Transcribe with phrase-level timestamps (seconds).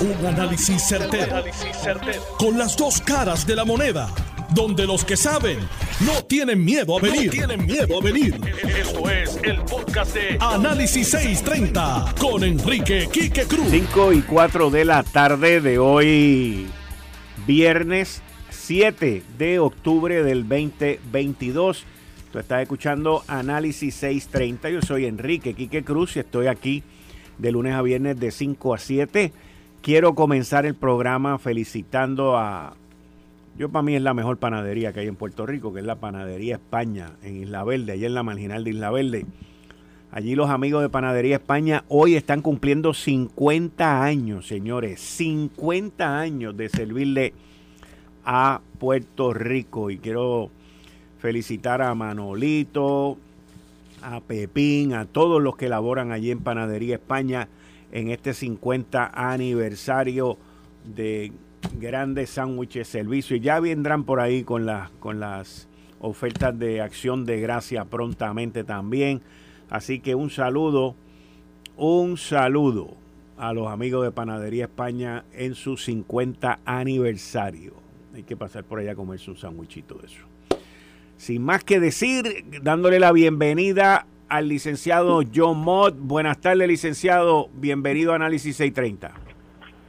[0.00, 1.44] Un análisis certero,
[2.38, 4.08] Con las dos caras de la moneda.
[4.54, 5.58] Donde los que saben
[6.06, 7.30] no tienen miedo a venir.
[7.30, 8.40] tienen miedo a venir.
[8.78, 13.68] Esto es el podcast de Análisis 630 con Enrique Quique Cruz.
[13.70, 16.66] 5 y 4 de la tarde de hoy,
[17.46, 21.84] viernes 7 de octubre del 2022.
[22.32, 24.70] Tú estás escuchando Análisis 630.
[24.70, 26.82] Yo soy Enrique Quique Cruz y estoy aquí
[27.36, 29.32] de lunes a viernes de 5 a 7
[29.82, 32.76] Quiero comenzar el programa felicitando a...
[33.56, 35.96] Yo para mí es la mejor panadería que hay en Puerto Rico, que es la
[35.96, 39.26] Panadería España en Isla Verde, allí en la marginal de Isla Verde.
[40.12, 46.68] Allí los amigos de Panadería España hoy están cumpliendo 50 años, señores, 50 años de
[46.68, 47.32] servirle
[48.24, 49.90] a Puerto Rico.
[49.90, 50.50] Y quiero
[51.20, 53.16] felicitar a Manolito,
[54.02, 57.48] a Pepín, a todos los que laboran allí en Panadería España
[57.92, 60.38] en este 50 aniversario
[60.84, 61.32] de
[61.78, 63.36] grandes sándwiches servicio.
[63.36, 65.68] Y ya vendrán por ahí con, las con las
[66.00, 69.20] ofertas de acción de gracia prontamente también.
[69.68, 70.94] Así que un saludo,
[71.76, 72.96] un saludo
[73.36, 77.74] a los amigos de Panadería España en su 50 aniversario.
[78.14, 80.24] Hay que pasar por allá a comerse un sándwichito de eso.
[81.16, 85.96] Sin más que decir, dándole la bienvenida al licenciado John Mott.
[85.98, 87.48] Buenas tardes, licenciado.
[87.52, 89.10] Bienvenido a Análisis 630.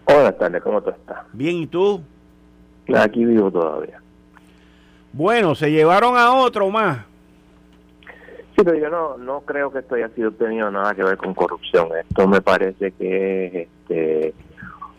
[0.06, 1.20] Buenas tardes, ¿cómo tú estás?
[1.31, 2.02] Bien, ¿y tú?
[2.94, 4.02] Aquí vivo todavía.
[5.14, 7.06] Bueno, se llevaron a otro más.
[8.56, 11.33] Sí, pero yo no, no creo que esto haya sido tenido nada que ver con
[11.33, 11.89] corrupción.
[11.98, 14.33] Esto me parece que es este,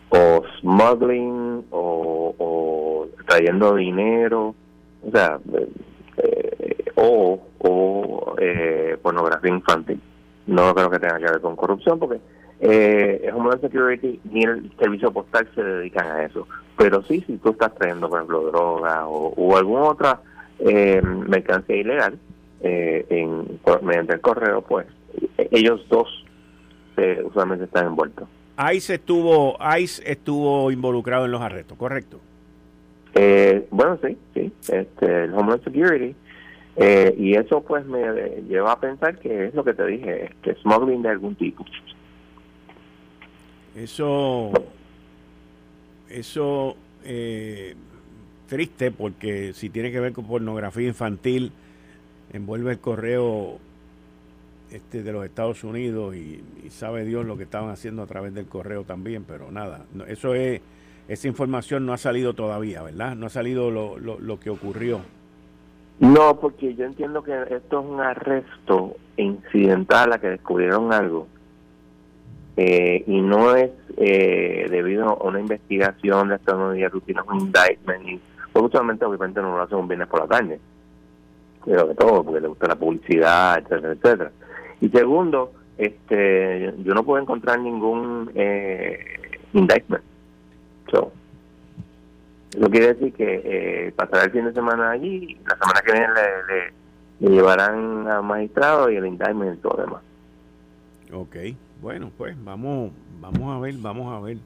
[0.09, 4.55] o smuggling o, o trayendo dinero.
[5.05, 5.39] O sea,
[6.17, 9.99] eh, o, o eh, pornografía infantil.
[10.45, 12.19] No creo que tenga que ver con corrupción porque
[12.59, 16.47] eh, Homeland Security ni el servicio postal se dedican a eso.
[16.77, 20.21] Pero sí, si tú estás trayendo, por ejemplo, droga o, o alguna otra
[20.59, 22.19] eh, mercancía ilegal
[22.61, 24.85] eh, en, mediante el correo, pues
[25.51, 26.07] ellos dos
[27.25, 28.27] usualmente están envueltos.
[28.71, 32.19] ICE estuvo, ICE estuvo involucrado en los arrestos, ¿correcto?
[33.15, 34.51] Eh, bueno, sí, sí.
[34.69, 36.15] Este, el Homeland Security.
[36.75, 38.01] Eh, y eso pues me
[38.47, 41.63] lleva a pensar que es lo que te dije, que smuggling de algún tipo.
[43.75, 44.51] Eso,
[46.09, 47.75] eso eh,
[48.47, 51.51] triste porque si tiene que ver con pornografía infantil,
[52.31, 53.59] envuelve el correo
[54.71, 58.33] este de los Estados Unidos y, y sabe Dios lo que estaban haciendo a través
[58.33, 60.61] del correo también, pero nada, eso es
[61.07, 63.15] esa información no ha salido todavía, ¿verdad?
[63.15, 65.01] No ha salido lo, lo, que ocurrió.
[65.99, 71.27] No, porque yo entiendo que esto es un arresto incidental a que descubrieron algo.
[72.55, 78.07] Eh, y no es eh, debido a una investigación de nueva rutina, un indictment.
[78.07, 78.19] Y,
[78.51, 80.59] pues justamente, obviamente, no lo hacen un viernes por la tarde.
[81.65, 84.31] Pero de todo, porque le gusta la publicidad, etcétera, etcétera.
[84.81, 88.99] Y segundo, este yo no puedo encontrar ningún eh,
[89.53, 90.03] indictment
[92.55, 96.07] eso quiere decir que eh, pasará el fin de semana allí, la semana que viene
[97.19, 100.01] le, llevarán al magistrado y el indictment y todo lo demás.
[101.11, 101.35] Ok,
[101.81, 104.37] bueno, pues vamos, vamos a ver, vamos a ver.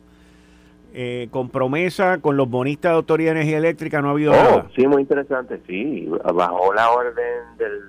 [0.94, 4.36] Eh, con promesa con los bonistas de Autoridad de Energía Eléctrica no ha habido oh,
[4.36, 4.68] nada.
[4.76, 6.10] Sí, muy interesante, sí.
[6.34, 7.14] Bajó la orden
[7.58, 7.82] del,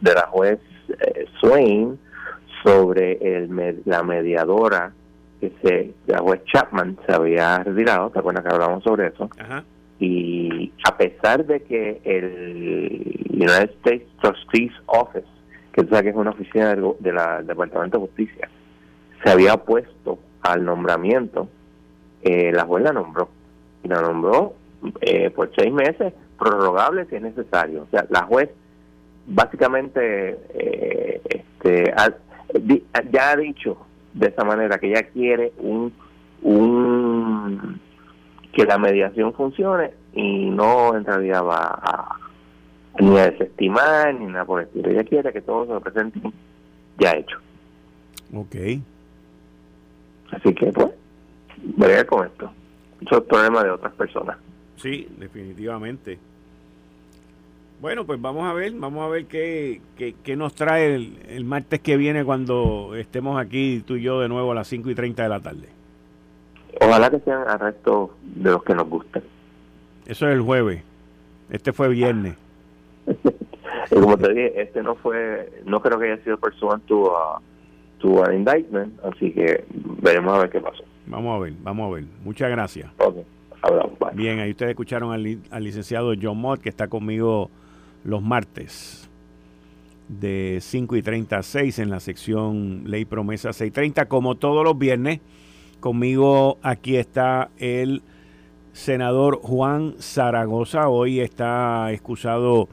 [0.00, 1.98] de la juez eh, Swain
[2.62, 4.92] sobre el, la mediadora
[5.40, 9.28] que se, la juez Chapman se había retirado, ¿te acuerdas que hablamos sobre eso?
[9.98, 15.26] Y a pesar de que el United States Trustees Office,
[15.72, 18.48] que tú sabes que es una oficina del, de la, Departamento de Justicia,
[19.22, 21.48] se había opuesto al nombramiento,
[22.22, 23.28] eh, la juez la nombró.
[23.82, 24.54] Y la nombró
[25.00, 27.82] eh, por seis meses, prorrogable si es necesario.
[27.82, 28.50] O sea, la juez
[29.26, 31.94] básicamente eh, este,
[33.10, 33.76] ya ha dicho
[34.14, 35.92] de esa manera, que ella quiere un,
[36.42, 37.80] un
[38.52, 42.20] que la mediación funcione y no en realidad va a
[43.00, 44.90] ni a desestimar ni nada por el estilo.
[44.90, 46.20] Ella quiere que todo se presente
[46.98, 47.38] ya hecho.
[48.32, 48.54] Ok.
[50.30, 50.90] Así que, pues,
[51.76, 52.52] ver con esto.
[53.00, 54.38] Eso es problema de otras personas.
[54.76, 56.18] Sí, definitivamente.
[57.84, 61.98] Bueno, pues vamos a ver, vamos a ver qué, qué, nos trae el, martes que
[61.98, 65.28] viene cuando estemos aquí tú y yo de nuevo a las 5 y 30 de
[65.28, 65.68] la tarde.
[66.80, 69.22] Ojalá que sean arrestos de los que nos gusten.
[70.06, 70.82] Eso es el jueves.
[71.50, 72.36] Este fue viernes.
[73.90, 77.38] y como te dije, este no fue, no creo que haya sido personal tu, uh,
[77.98, 79.62] tu indictment, así que
[80.00, 80.84] veremos a ver qué pasó.
[81.06, 82.04] Vamos a ver, vamos a ver.
[82.24, 82.90] Muchas gracias.
[83.60, 87.50] Hablamos, Bien, ahí ustedes escucharon al, al licenciado John Mott, que está conmigo
[88.04, 89.08] los martes
[90.08, 94.06] de 5 y 30 a 6 en la sección Ley Promesa 630.
[94.06, 95.20] Como todos los viernes,
[95.80, 98.02] conmigo aquí está el
[98.72, 100.88] senador Juan Zaragoza.
[100.88, 102.68] Hoy está excusado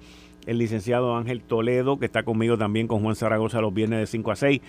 [0.45, 4.31] el licenciado Ángel Toledo, que está conmigo también con Juan Zaragoza los viernes de 5
[4.31, 4.61] a 6.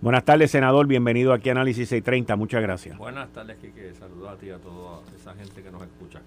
[0.00, 0.86] Buenas tardes, senador.
[0.86, 2.36] Bienvenido aquí a Análisis 630.
[2.36, 2.98] Muchas gracias.
[2.98, 3.94] Buenas tardes, Kike.
[3.94, 6.20] Saludos a ti y a toda esa gente que nos escucha.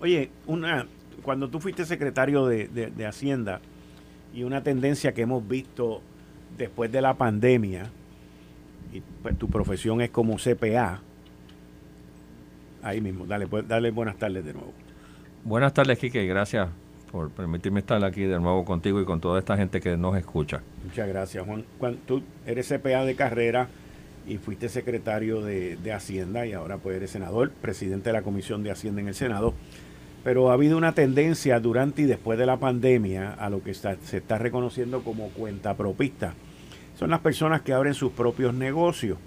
[0.00, 0.86] Oye, una,
[1.22, 3.60] cuando tú fuiste secretario de, de Hacienda,
[4.36, 6.02] y una tendencia que hemos visto
[6.58, 7.90] después de la pandemia,
[8.92, 11.00] y pues, tu profesión es como CPA,
[12.82, 14.72] ahí mismo, dale, pues, dale buenas tardes de nuevo.
[15.42, 16.68] Buenas tardes, Kike, gracias
[17.10, 20.60] por permitirme estar aquí de nuevo contigo y con toda esta gente que nos escucha.
[20.84, 21.64] Muchas gracias, Juan.
[21.78, 23.68] Juan tú eres CPA de carrera
[24.26, 28.62] y fuiste secretario de, de Hacienda y ahora pues eres senador, presidente de la Comisión
[28.62, 29.54] de Hacienda en el Senado
[30.26, 34.16] pero ha habido una tendencia durante y después de la pandemia a lo que se
[34.16, 36.34] está reconociendo como cuenta propista.
[36.98, 39.18] Son las personas que abren sus propios negocios.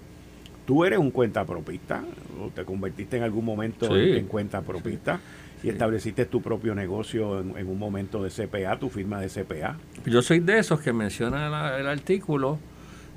[0.66, 2.04] Tú eres un cuenta propista,
[2.38, 5.20] o te convertiste en algún momento en, cuenta propista
[5.62, 9.78] y estableciste tu propio negocio en, un momento de CPA, tu firma de CPA.
[10.04, 12.58] Yo soy de esos que menciona el, artículo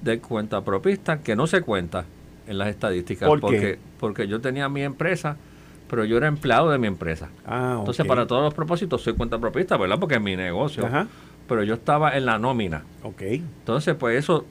[0.02, 2.06] de cuenta propista que no se cuenta
[2.48, 3.28] en las estadísticas.
[3.28, 5.36] porque, porque yo tenía mi empresa
[5.94, 7.30] pero yo era empleado de mi empresa.
[7.46, 10.00] Ah, Entonces, para todos los propósitos, soy cuenta propista, ¿verdad?
[10.00, 10.90] Porque es mi negocio.
[11.48, 12.82] Pero yo estaba en la nómina.
[13.04, 13.22] Ok.
[13.22, 14.44] Entonces, pues eso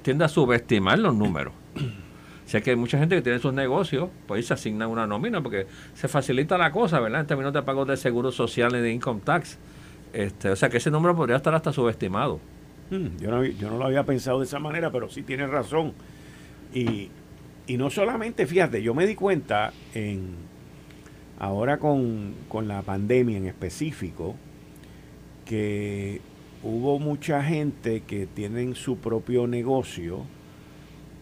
[0.00, 1.52] tiende a subestimar los números.
[1.76, 5.42] o sea que hay mucha gente que tiene sus negocios, pues se asigna una nómina
[5.42, 7.20] porque se facilita la cosa, ¿verdad?
[7.20, 9.58] En términos de pagos de seguro social y de income tax.
[10.14, 12.40] Este, o sea que ese número podría estar hasta subestimado.
[12.90, 15.92] Hmm, yo, no, yo no lo había pensado de esa manera, pero sí tiene razón.
[16.72, 17.10] Y,
[17.66, 20.48] y no solamente, fíjate, yo me di cuenta en,
[21.40, 22.34] Ahora con,
[22.66, 24.36] la pandemia en específico,
[25.46, 26.20] que
[26.62, 30.26] hubo mucha gente que tienen su propio negocio,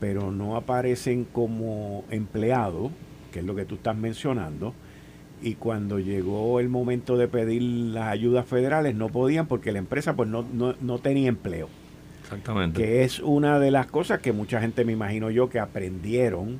[0.00, 2.90] pero no aparecen como empleados,
[3.30, 4.74] que es lo que tú estás mencionando,
[5.40, 10.16] y cuando llegó el momento de pedir las ayudas federales no podían porque la empresa
[10.16, 11.68] pues no, no, no tenía empleo.
[12.22, 12.82] Exactamente.
[12.82, 16.58] Que es una de las cosas que mucha gente me imagino yo que aprendieron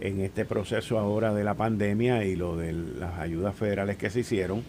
[0.00, 4.20] en este proceso ahora de la pandemia y lo de las ayudas federales que se
[4.20, 4.62] hicieron.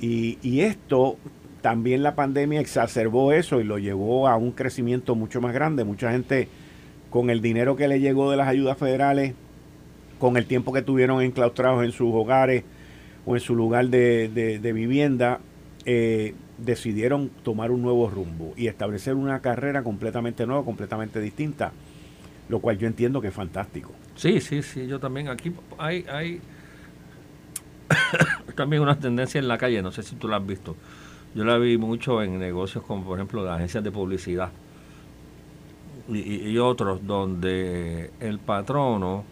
[0.00, 1.16] Y, esto,
[1.60, 5.84] también la pandemia exacerbó eso y lo llevó a un crecimiento mucho más grande.
[5.84, 6.48] Mucha gente
[7.08, 9.34] con el dinero que le llegó de las ayudas federales,
[10.18, 12.64] con el tiempo que tuvieron enclaustrados en sus hogares
[13.24, 15.38] o en su lugar de, vivienda,
[15.84, 21.72] eh, decidieron tomar un nuevo rumbo y establecer una carrera completamente nueva, completamente distinta,
[22.48, 23.92] lo cual yo entiendo que es fantástico.
[24.16, 25.28] Sí, sí, sí, yo también.
[25.28, 26.40] Aquí hay, hay
[28.56, 30.76] también una tendencia en la calle, no sé si tú la has visto.
[31.34, 34.50] Yo la vi mucho en negocios como, por ejemplo, las agencias de publicidad
[36.08, 39.24] y, otros, donde el patrono,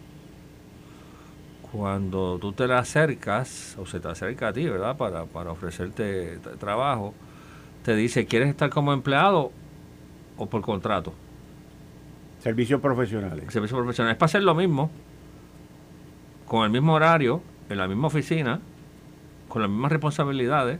[1.71, 6.39] cuando tú te le acercas, o se te acerca a ti, ¿verdad?, para, para ofrecerte
[6.59, 7.13] trabajo,
[7.83, 9.51] te dice, ¿quieres estar como empleado
[10.37, 11.13] o por contrato?
[12.41, 13.45] Servicios profesionales.
[13.49, 14.15] Servicios profesionales.
[14.15, 14.89] Es para hacer lo mismo,
[16.47, 18.59] con el mismo horario, en la misma oficina,
[19.47, 20.79] con las mismas responsabilidades,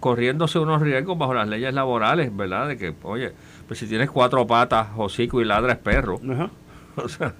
[0.00, 2.68] corriéndose unos riesgos bajo las leyes laborales, ¿verdad?
[2.68, 3.32] De que, oye,
[3.68, 6.20] pues si tienes cuatro patas, hocico y ladra es perro.
[6.96, 7.34] O sea,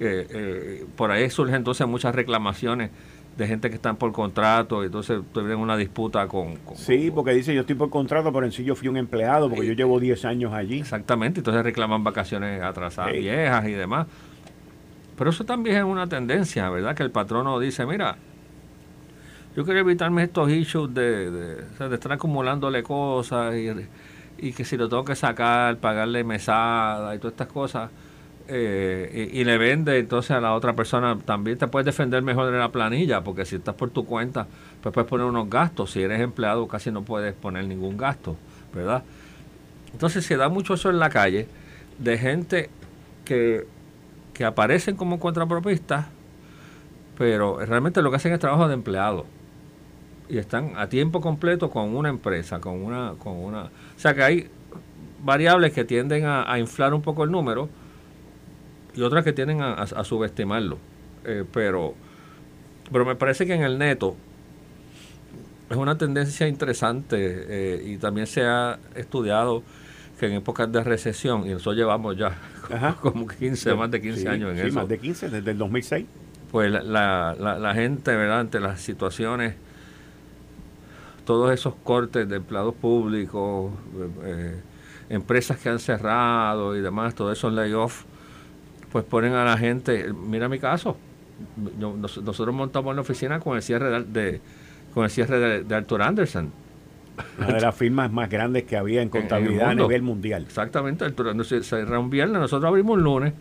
[0.00, 2.90] eh, por ahí surgen entonces muchas reclamaciones
[3.36, 7.54] de gente que están por contrato y entonces tuvieron una disputa con, Sí, porque dice
[7.54, 10.24] yo estoy por contrato, pero en sí yo fui un empleado porque yo llevo 10
[10.24, 10.80] años allí.
[10.80, 14.06] Exactamente, entonces reclaman vacaciones atrasadas viejas y demás.
[15.18, 16.94] Pero eso también es una tendencia, ¿verdad?
[16.94, 18.16] Que el patrono dice, mira,
[19.54, 23.68] yo quiero evitarme estos issues de, de, estar acumulándole cosas y,
[24.38, 27.90] y que si lo tengo que sacar, pagarle mesada y todas estas cosas
[28.48, 32.60] eh, y, le vende entonces a la otra persona, también te puedes defender mejor en
[32.60, 34.46] la planilla, porque si estás por tu cuenta,
[34.82, 35.90] pues puedes poner unos gastos.
[35.90, 38.36] Si eres empleado, casi no puedes poner ningún gasto,
[38.72, 39.02] ¿verdad?
[39.92, 41.48] Entonces se da mucho eso en la calle
[41.98, 42.70] de gente
[43.24, 43.66] que,
[44.32, 46.06] que aparecen como contrapropistas,
[47.18, 49.26] pero realmente lo que hacen es trabajo de empleado
[50.28, 54.22] y están a tiempo completo con una empresa, con una, con una, o sea que
[54.22, 54.50] hay
[55.24, 57.68] variables que tienden a inflar un poco el número
[58.96, 60.78] y otras que tienen a, subestimarlo.
[61.24, 61.94] Eh, pero,
[62.90, 64.16] pero me parece que en el neto
[65.68, 69.62] es una tendencia interesante eh, y también se ha estudiado
[70.18, 72.38] que en épocas de recesión, y nosotros llevamos ya
[73.02, 74.78] como 15, más de 15 años en sí, eso.
[74.78, 76.06] más de 15, desde el 2006.
[76.50, 78.40] Pues la, la, la, gente, ¿verdad?
[78.40, 79.56] Ante las situaciones,
[81.26, 83.72] todos esos cortes de empleados públicos,
[84.22, 84.58] eh,
[85.10, 88.06] empresas que han cerrado y demás, todos esos layoffs,
[88.92, 90.96] pues ponen a la gente, mira mi caso,
[91.78, 94.40] nosotros montamos la oficina con el cierre de,
[94.94, 96.52] con el cierre de, Arthur Anderson.
[97.38, 100.42] Una de las firmas más grandes que había en contabilidad a nivel mundial.
[100.42, 103.32] Exactamente, Arthur Anderson cerra un viernes, nosotros abrimos un lunes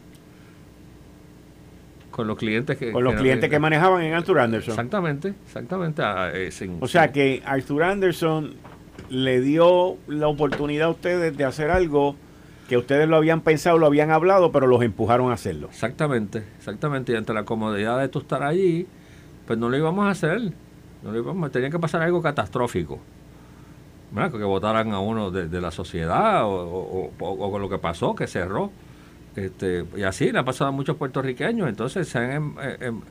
[2.16, 4.72] con los clientes que con los clientes que manejaban en Arthur Anderson.
[4.72, 6.02] Exactamente, exactamente.
[6.02, 6.50] Ah, eh,
[6.80, 8.54] o sea que Arthur Anderson
[9.10, 12.16] le dio la oportunidad a ustedes de hacer algo
[12.68, 15.68] que ustedes lo habían pensado, lo habían hablado, pero los empujaron a hacerlo.
[15.70, 17.14] Exactamente, exactamente.
[17.14, 18.88] Y ante la comodidad de tú estar allí,
[19.46, 20.52] pues no lo íbamos a hacer.
[21.52, 23.00] Tenía que pasar algo catastrófico.
[24.32, 28.72] Que votaran a uno de, la sociedad o, con lo que pasó, que cerró.
[29.36, 31.68] Este, y así le ha pasado a muchos puertorriqueños.
[31.68, 33.02] Entonces se em, eh, em,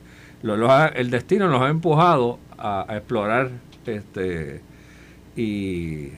[0.95, 3.51] el destino nos ha empujado a, a explorar
[3.85, 4.61] este
[5.35, 6.09] y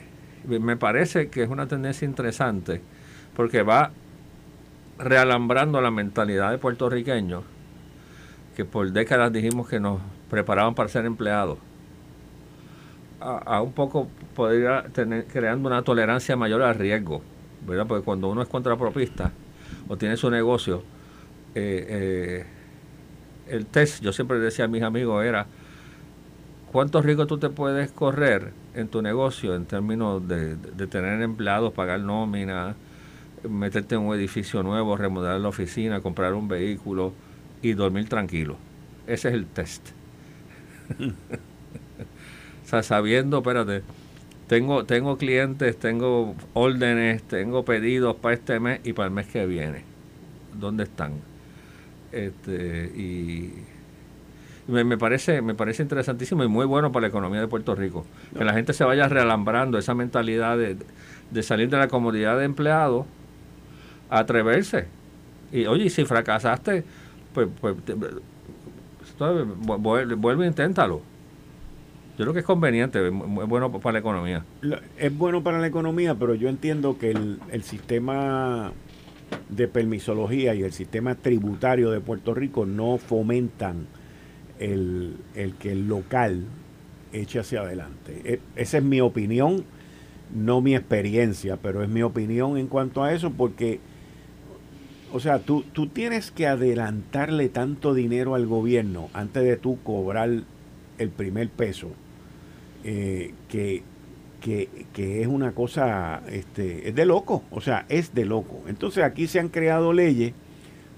[0.46, 2.80] me parece que es una tendencia interesante
[3.38, 3.92] porque va
[4.98, 7.44] realambrando la mentalidad de puertorriqueños
[8.56, 11.56] que por décadas dijimos que nos preparaban para ser empleados,
[13.20, 17.22] a, un poco podría tener creando una tolerancia mayor al riesgo,
[17.64, 17.86] ¿verdad?
[17.86, 19.30] Porque cuando uno es contrapropista
[19.86, 20.82] o tiene su negocio,
[21.54, 22.46] eh, eh,
[23.46, 25.46] el test, yo siempre decía a mis amigos, era
[26.72, 31.72] cuánto riesgo tú te puedes correr en tu negocio en términos de, de tener empleados,
[31.72, 32.74] pagar nómina,
[33.48, 37.12] meterte en un edificio nuevo, remodelar la oficina, comprar un vehículo
[37.62, 38.56] y dormir tranquilo.
[39.06, 39.88] Ese es el test.
[40.98, 43.82] o sea, sabiendo, espérate,
[44.46, 49.46] tengo, tengo clientes, tengo órdenes, tengo pedidos para este mes y para el mes que
[49.46, 49.82] viene.
[50.58, 51.12] ¿Dónde están?
[52.12, 53.52] Este, y
[54.66, 58.06] me, parece me parece interesantísimo y muy bueno para la economía de Puerto Rico.
[58.36, 60.76] Que la gente se vaya realambrando esa mentalidad de,
[61.30, 63.06] de salir de la comodidad de empleado
[64.10, 64.86] atreverse.
[65.52, 66.84] Y oye, si fracasaste,
[67.32, 67.76] pues, pues
[69.18, 71.00] vuelve, e inténtalo.
[72.18, 74.44] Yo creo que es conveniente, es bueno para la economía.
[74.98, 78.72] Es bueno para la economía, pero yo entiendo que el, el sistema
[79.48, 83.86] de permisología y el sistema tributario de Puerto Rico no fomentan
[84.58, 86.44] el, el que el local
[87.12, 88.20] eche hacia adelante.
[88.24, 89.64] E, esa es mi opinión,
[90.34, 93.80] no mi experiencia, pero es mi opinión en cuanto a eso, porque
[95.12, 100.30] o sea, tú, tú tienes que adelantarle tanto dinero al gobierno antes de tú cobrar
[100.98, 101.90] el primer peso,
[102.84, 103.82] eh, que,
[104.96, 108.62] es una cosa, este, es de loco, o sea, es de loco.
[108.68, 110.32] Entonces aquí se han creado leyes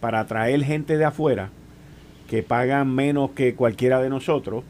[0.01, 1.51] para atraer gente de afuera
[2.29, 4.65] que pagan menos que cualquiera de nosotros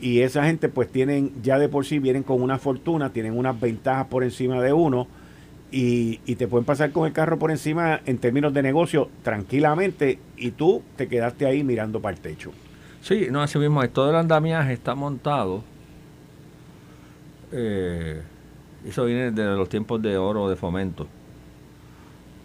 [0.00, 3.58] y esa gente pues tienen, ya de por sí vienen con una fortuna, tienen unas
[3.58, 5.08] ventajas por encima de uno
[5.70, 10.52] y, te pueden pasar con el carro por encima en términos de negocio tranquilamente y
[10.52, 12.52] tú te quedaste ahí mirando para el techo.
[13.00, 15.62] Sí, no, así mismo, todo el andamiaje está montado.
[17.52, 18.22] Eh,
[18.86, 21.06] eso viene de los tiempos de oro de fomento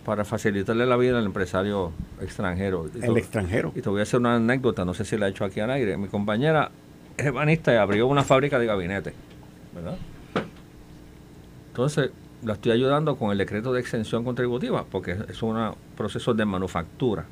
[0.06, 2.90] para facilitarle la vida al empresario extranjero.
[3.02, 3.72] el extranjero.
[3.76, 5.70] Y te voy a hacer una anécdota, no sé si la he hecho aquí al
[5.72, 5.98] aire.
[5.98, 6.72] Mi compañera
[7.18, 9.14] es ebanista y abrió una fábrica de gabinetes,
[9.76, 9.98] ¿verdad?
[11.68, 12.12] Entonces,
[12.44, 17.26] la estoy ayudando con el decreto de exención contributiva, porque es un proceso de manufactura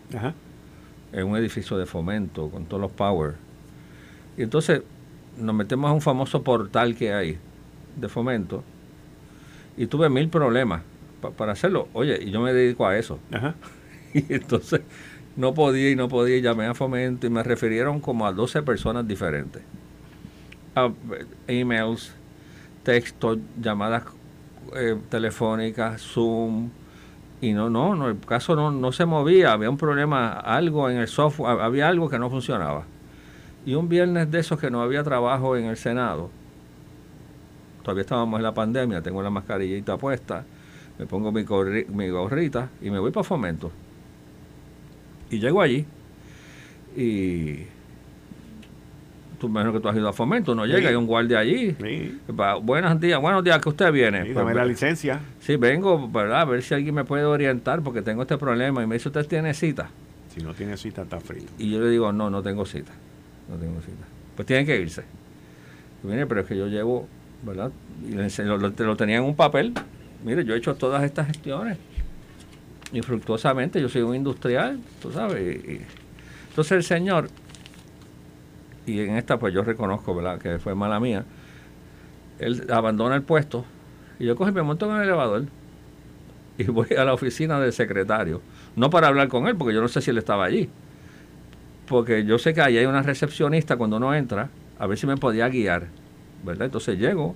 [1.12, 3.36] en un edificio de fomento con todos los power.
[4.38, 4.82] Y entonces
[5.38, 7.38] nos metemos a un famoso portal que hay
[7.96, 8.64] de fomento
[9.78, 10.82] y tuve mil problemas
[11.38, 11.88] para hacerlo.
[11.94, 13.20] Oye, y yo me dedico a eso.
[14.12, 14.82] Y entonces
[15.36, 18.64] no podía y no podía, y llamé a fomento y me refirieron como a 12
[18.64, 19.62] personas diferentes.
[20.74, 20.92] A,
[21.48, 22.12] emails,
[22.82, 24.04] textos, llamadas
[24.76, 26.70] eh, telefónica, Zoom,
[27.42, 30.98] y no, no, no, el caso no, no se movía, había un problema, algo en
[30.98, 32.84] el software, había algo que no funcionaba.
[33.66, 36.30] Y un viernes de esos que no había trabajo en el Senado,
[37.84, 40.44] todavía estábamos en la pandemia, tengo la mascarillita puesta,
[40.98, 43.72] me pongo mi gorrita y me voy para fomento.
[45.30, 45.86] Y llego allí
[46.96, 47.66] y
[49.40, 51.76] tú menos que tú has ido a fomento, no llega, hay un guardia allí.
[52.62, 54.26] buenos días, buenos días, que usted viene.
[54.26, 55.20] Sí, pues, la licencia.
[55.40, 56.42] Sí, vengo, ¿verdad?
[56.42, 58.84] A ver si alguien me puede orientar porque tengo este problema.
[58.84, 59.90] Y me dice, ¿usted tiene cita?
[60.36, 61.52] Si no tiene cita, está frito.
[61.58, 62.92] Y yo le digo, no, no tengo cita.
[63.50, 64.06] No tengo cita.
[64.36, 65.04] Pues tienen que irse.
[66.04, 67.08] viene, pero es que yo llevo,
[67.44, 67.72] ¿verdad?
[68.08, 69.74] Y lo, lo, tenía en un papel
[70.24, 71.78] mire, yo he hecho todas estas gestiones
[72.92, 75.62] infructuosamente, yo soy un industrial, tú sabes.
[76.50, 77.30] entonces el señor,
[78.86, 81.26] y en esta pues yo reconozco, ¿verdad?, que fue mala mía,
[82.40, 83.66] él abandona el puesto
[84.20, 85.46] y yo cojo y me monto en el elevador
[86.58, 88.42] y voy a la oficina del secretario,
[88.76, 90.70] no para hablar con él, porque yo no sé si él estaba allí,
[91.88, 95.18] porque yo sé que ahí hay una recepcionista cuando uno entra, a ver si me
[95.18, 95.88] podía guiar,
[96.44, 96.66] ¿verdad?
[96.66, 97.36] Entonces llego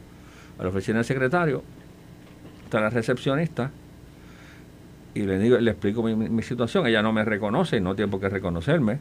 [0.60, 1.64] a la oficina del secretario,
[2.66, 3.72] está la recepcionista,
[5.16, 8.20] y le digo, le explico mi, situación, ella no me reconoce y no tiene por
[8.20, 9.00] qué reconocerme,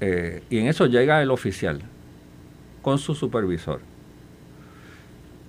[0.00, 1.80] eh, y en eso llega el oficial
[2.82, 3.80] con su supervisor.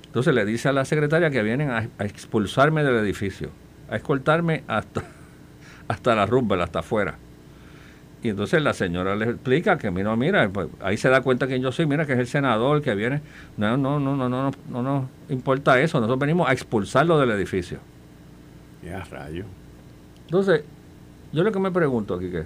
[0.05, 3.49] Entonces le dice a la secretaria que vienen a, expulsarme del edificio,
[3.89, 5.03] a escoltarme hasta,
[5.87, 7.15] hasta la rumba, hasta afuera.
[8.23, 11.59] Y entonces la señora le explica que, mira, mira, pues, ahí se da cuenta que
[11.59, 13.21] yo soy, mira, que es el senador que viene.
[13.57, 15.99] No, no, no, no, no, no, no nos importa eso.
[15.99, 17.77] Nosotros venimos a expulsarlo del edificio.
[18.83, 19.45] Ya, rayo.
[20.25, 20.63] Entonces,
[21.33, 22.45] yo lo que me pregunto aquí que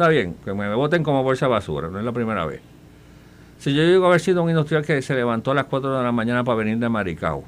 [0.00, 2.62] está bien, que me voten como bolsa de basura, no es la primera vez.
[3.58, 6.02] Si yo llego a haber sido un industrial que se levantó a las 4 de
[6.02, 7.44] la mañana para venir de Maricao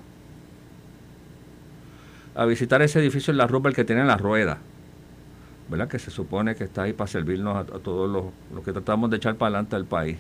[2.35, 4.59] a visitar ese edificio en la el que tiene la rueda,
[5.71, 5.89] ¿verdad?
[5.89, 9.17] Que se supone que está ahí para servirnos a, todos los, los, que tratamos de
[9.17, 10.19] echar para adelante al país.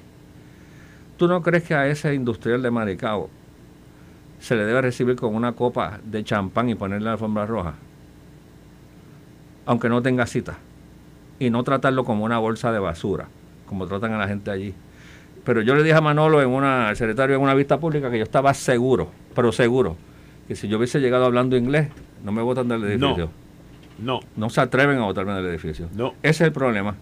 [1.19, 3.29] ¿Tú no crees que a ese industrial de Maricao
[4.41, 7.75] se le debe recibir con una copa de champán y ponerle la alfombra roja.
[9.67, 10.57] Aunque no tenga cita.
[11.39, 13.29] Y no tratarlo como una bolsa de basura,
[13.67, 14.75] como tratan a la gente allí.
[15.45, 18.19] Pero yo le dije a Manolo, en una, al secretario, en una vista pública, que
[18.19, 19.97] yo estaba seguro, pero seguro,
[20.47, 21.89] que si yo hubiese llegado hablando inglés,
[22.25, 23.27] no me votan del edificio.
[23.27, 23.43] No.
[23.99, 25.89] No, no se atreven a votarme del edificio.
[25.95, 26.15] No.
[26.23, 26.97] Ese es el problema.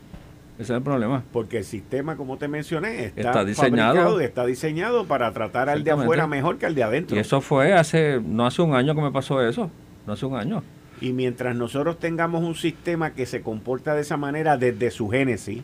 [0.61, 1.23] Ese es el problema.
[1.33, 4.21] Porque el sistema, como te mencioné, está, diseñado.
[4.21, 7.17] está diseñado para tratar al de afuera mejor que al de adentro.
[7.17, 9.71] Y eso fue hace, no hace un año que me pasó eso,
[10.07, 10.63] no hace un año.
[11.01, 15.63] Y mientras nosotros tengamos un sistema que se comporta de esa manera desde su génesis,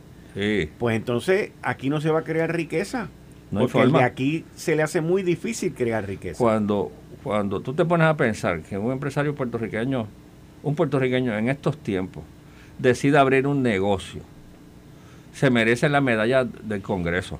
[0.79, 3.09] pues entonces aquí no se va a crear riqueza.
[3.51, 6.39] No porque de aquí se le hace muy difícil crear riqueza.
[6.39, 6.91] Cuando,
[7.23, 10.09] cuando tú te pones a pensar que un empresario puertorriqueño,
[10.63, 12.25] un puertorriqueño en estos tiempos,
[12.79, 14.23] decide abrir un negocio,
[15.33, 17.39] se merece la medalla del Congreso.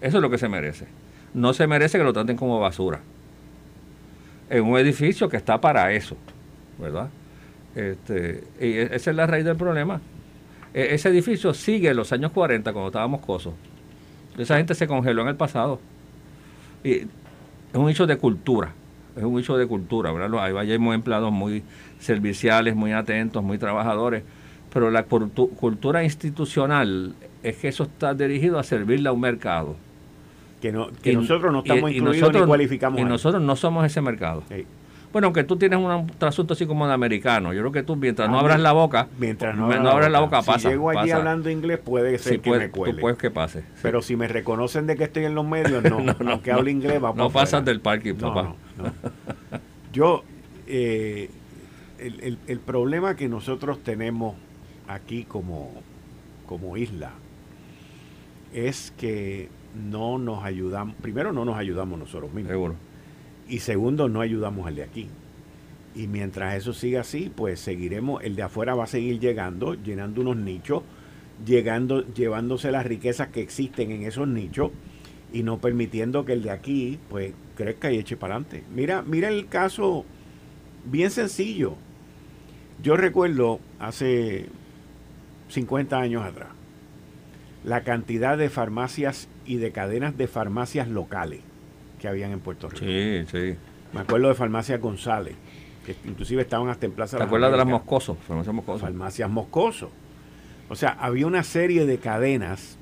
[0.00, 0.86] Eso es lo que se merece.
[1.34, 3.00] No se merece que lo traten como basura.
[4.50, 6.16] En un edificio que está para eso,
[6.78, 7.08] ¿verdad?
[7.74, 10.00] Este, y e, esa es la raíz del problema.
[10.74, 13.54] E, ese edificio sigue en los años 40, cuando estábamos cosos.
[14.36, 15.80] Esa gente se congeló en el pasado.
[16.84, 17.06] Y es
[17.74, 18.72] un hecho de cultura.
[19.16, 20.44] Es un hecho de cultura, ¿verdad?
[20.44, 21.64] Ahí hay empleados muy
[21.98, 24.22] serviciales, muy atentos, muy trabajadores
[24.72, 29.76] pero la cultura institucional es que eso está dirigido a servirle a un mercado.
[30.60, 33.00] Que, no, que nosotros no estamos incluidos ni cualificamos.
[33.00, 34.42] Y nosotros no somos ese mercado.
[35.12, 38.28] Bueno, aunque tú tienes un trasunto así como de americano, yo creo que tú mientras
[38.28, 40.58] no ah, abras la boca, mientras no, abras la boca, pasa.
[40.58, 43.00] Si llego allí hablando inglés puede ser que me cuele.
[43.00, 43.64] puedes que pase.
[43.82, 46.00] Pero si me reconocen de que estoy en los medios, no.
[46.20, 48.54] no aunque hable inglés, va No pasas del parking, papá.
[49.92, 50.24] Yo,
[50.66, 51.30] eh,
[51.98, 54.34] el, el, el problema que nosotros tenemos
[54.86, 55.72] aquí como,
[56.46, 57.12] como isla
[58.52, 62.74] es que no nos ayudamos, primero no nos ayudamos nosotros mismos.
[63.48, 65.08] Y segundo, no ayudamos al de aquí.
[65.94, 70.20] Y mientras eso siga así, pues seguiremos, el de afuera va a seguir llegando, llenando
[70.20, 70.82] unos nichos,
[71.44, 74.70] llegando, llevándose las riquezas que existen en esos nichos
[75.32, 78.64] y no permitiendo que el de aquí, pues, crezca y eche para adelante.
[78.72, 80.04] Mira, mira el caso
[80.84, 81.74] bien sencillo.
[82.82, 84.46] Yo recuerdo hace
[85.48, 86.50] 50 años atrás,
[87.64, 91.47] la cantidad de farmacias y de cadenas de farmacias locales
[91.98, 92.84] que habían en Puerto Rico.
[92.84, 93.56] Sí, sí.
[93.92, 95.34] Me acuerdo de Farmacia González,
[95.84, 98.18] que inclusive estaban hasta en Plaza ¿Te acuerdas de las Moscosos?
[98.26, 98.78] Farmacias Moscoso.
[98.80, 99.90] Farmacias Moscoso.
[100.68, 102.76] O sea, había una serie de cadenas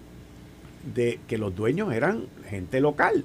[0.95, 3.25] de que los dueños eran gente local.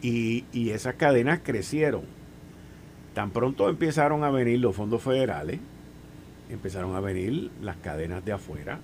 [0.00, 2.02] Y, y esas cadenas crecieron.
[3.14, 5.60] Tan pronto empezaron a venir los fondos federales,
[6.50, 8.80] empezaron a venir las cadenas de afuera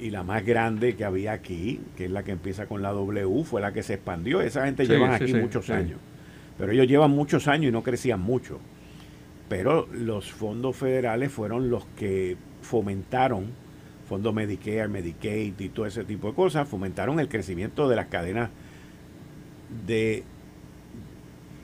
[0.00, 3.44] y la más grande que había aquí, que es la que empieza con la W,
[3.44, 4.40] fue la que se expandió.
[4.40, 5.98] Esa gente lleva aquí muchos años.
[6.58, 8.58] Pero ellos llevan muchos años y no crecían mucho.
[9.48, 13.46] Pero los fondos federales fueron los que fomentaron,
[14.08, 18.50] fondos Medicare, Medicaid y todo ese tipo de cosas, fomentaron el crecimiento de las cadenas
[19.86, 20.24] de,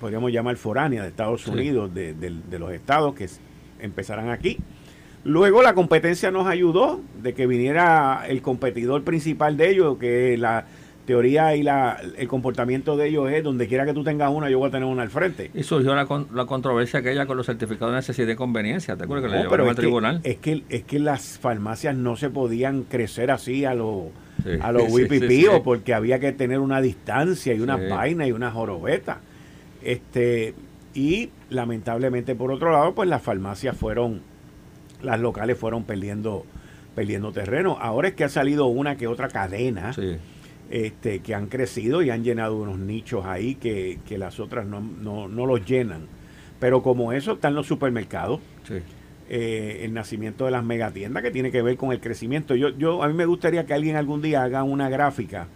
[0.01, 3.29] podríamos llamar foránea de Estados Unidos, de, de los estados que
[3.81, 4.59] empezaran aquí
[5.27, 10.67] Luego la competencia nos ayudó de que viniera el competidor principal de ellos, que la
[11.05, 14.59] teoría y la, el comportamiento de ellos es donde quiera que tú tengas una, yo
[14.59, 15.51] voy a tener una al frente.
[15.53, 19.31] Y surgió la, la controversia aquella con los certificados de necesidad y conveniencia, ¿te acuerdas
[19.31, 20.21] que le llevaron al tribunal?
[20.23, 24.05] es, que, es que las farmacias no se podían crecer así a los
[24.61, 24.85] a los
[25.65, 29.21] porque había que tener una distancia y una vaina y una jorobeta.
[29.83, 30.55] Este,
[30.95, 34.21] y lamentablemente por otro lado, pues las farmacias fueron,
[35.03, 36.45] las locales fueron perdiendo,
[36.95, 37.79] perdiendo terreno.
[37.81, 39.95] Ahora es que ha salido una que otra cadena
[40.71, 45.29] este, que han crecido y han llenado unos nichos ahí que, las otras no, no,
[45.29, 46.07] no, los llenan.
[46.59, 48.41] Pero como eso están los supermercados,
[49.29, 52.55] eh, el nacimiento de las megatiendas que tiene que ver con el crecimiento.
[52.55, 55.49] Yo, yo, a mí me gustaría que alguien algún día haga una gráfica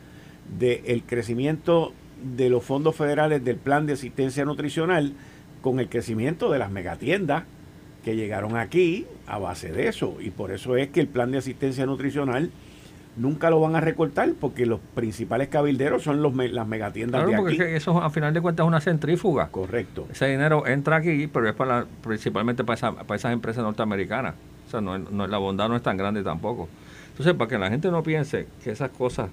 [0.58, 1.92] del crecimiento
[2.36, 5.14] de los fondos federales del plan de asistencia nutricional
[5.62, 7.44] con el crecimiento de las megatiendas
[8.04, 10.16] que llegaron aquí a base de eso.
[10.20, 12.50] Y por eso es que el plan de asistencia nutricional
[13.16, 17.76] nunca lo van a recortar porque los principales cabilderos son los las megatiendas claro, porque
[17.76, 19.48] eso a final de cuentas es una centrífuga.
[19.48, 20.06] Correcto.
[20.10, 24.34] Ese dinero entra aquí, pero es para principalmente para, para esas empresas norteamericanas.
[24.66, 26.68] O sea, no, no, la bondad no es tan grande tampoco.
[27.10, 29.28] Entonces, para que la gente no piense que esas cosas,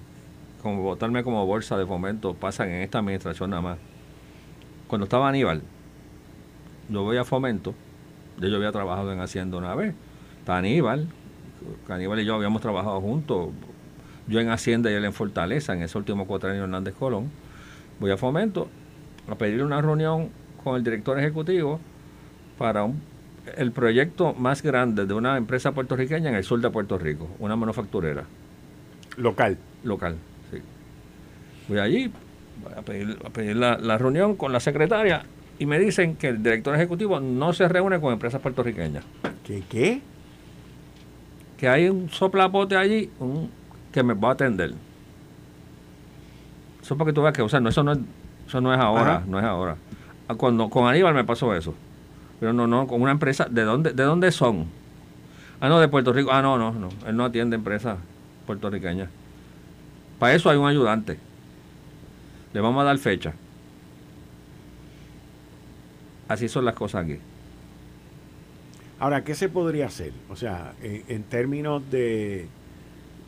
[0.62, 3.78] como votarme como bolsa de fomento, pasan en esta administración nada más.
[4.88, 5.62] Cuando estaba Aníbal,
[6.90, 7.76] yo voy a fomento,
[8.40, 9.94] yo, yo había trabajado en Hacienda una vez.
[10.40, 11.08] Está Aníbal,
[11.90, 13.50] Aníbal y yo habíamos trabajado juntos,
[14.28, 17.30] yo en Hacienda y él en Fortaleza, en ese último cuatro años Hernández Colón.
[18.00, 18.68] Voy a Fomento
[19.30, 20.30] a pedir una reunión
[20.64, 21.80] con el director ejecutivo
[22.58, 22.88] para
[23.56, 27.56] el proyecto más grande de una empresa puertorriqueña en el sur de Puerto Rico, una
[27.56, 28.24] manufacturera.
[29.18, 29.58] Local.
[29.84, 30.16] Local,
[30.52, 30.60] sí.
[31.68, 32.12] Voy allí
[32.76, 35.24] a pedir, a pedir la, la reunión con la secretaria
[35.60, 39.04] y me dicen que el director ejecutivo no se reúne con empresas puertorriqueñas.
[39.44, 40.02] ¿Qué qué?
[41.58, 43.50] Que hay un soplapote allí, un,
[43.92, 44.74] que me va a atender.
[46.82, 48.00] Eso para que tú veas que, o sea, no, eso no es,
[48.48, 49.78] eso no es ahora, no es ahora.
[50.28, 51.74] Ah, cuando con Aníbal me pasó eso.
[52.40, 54.68] Pero no, no, con una empresa, ¿de dónde, de dónde son?
[55.60, 56.32] Ah, no, de Puerto Rico.
[56.32, 56.90] Ah, no, no, no.
[57.08, 57.98] Él no atiende empresas
[58.46, 59.10] puertorriqueñas.
[60.20, 61.18] Para eso hay un ayudante.
[62.54, 63.34] Le vamos a dar fecha.
[66.28, 67.18] Así son las cosas aquí.
[69.00, 70.12] Ahora, ¿qué se podría hacer?
[70.30, 72.48] O sea, en, términos de,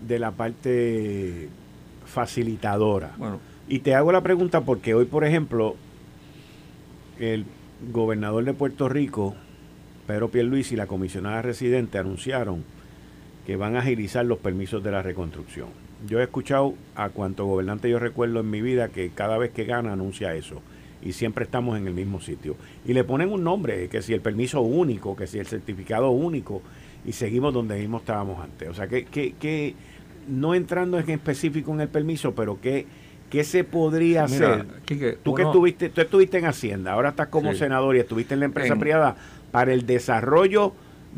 [0.05, 1.49] de la parte
[2.05, 3.11] facilitadora.
[3.17, 3.39] Bueno.
[3.67, 5.75] Y te hago la pregunta porque hoy, por ejemplo,
[7.19, 7.45] el
[7.91, 9.35] gobernador de Puerto Rico,
[10.07, 12.63] Pedro Pierluisi y la comisionada residente anunciaron
[13.45, 15.67] que van a agilizar los permisos de la reconstrucción.
[16.07, 19.65] Yo he escuchado a cuanto gobernante yo recuerdo en mi vida que cada vez que
[19.65, 20.61] gana anuncia eso
[21.01, 22.55] y siempre estamos en el mismo sitio.
[22.85, 26.61] Y le ponen un nombre, que si el permiso único, que si el certificado único,
[27.05, 28.69] y seguimos donde mismo estábamos antes.
[28.69, 29.75] O sea, que, que, que
[30.27, 32.85] no entrando en específico en el permiso, pero que
[33.29, 34.65] ¿Qué se podría hacer?
[35.23, 38.47] tú que estuviste, tú estuviste en Hacienda, ahora estás como senador y estuviste en la
[38.47, 39.15] empresa privada
[39.51, 40.73] para el desarrollo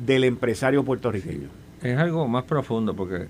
[0.06, 1.48] del empresario puertorriqueño.
[1.82, 3.28] Es algo más profundo porque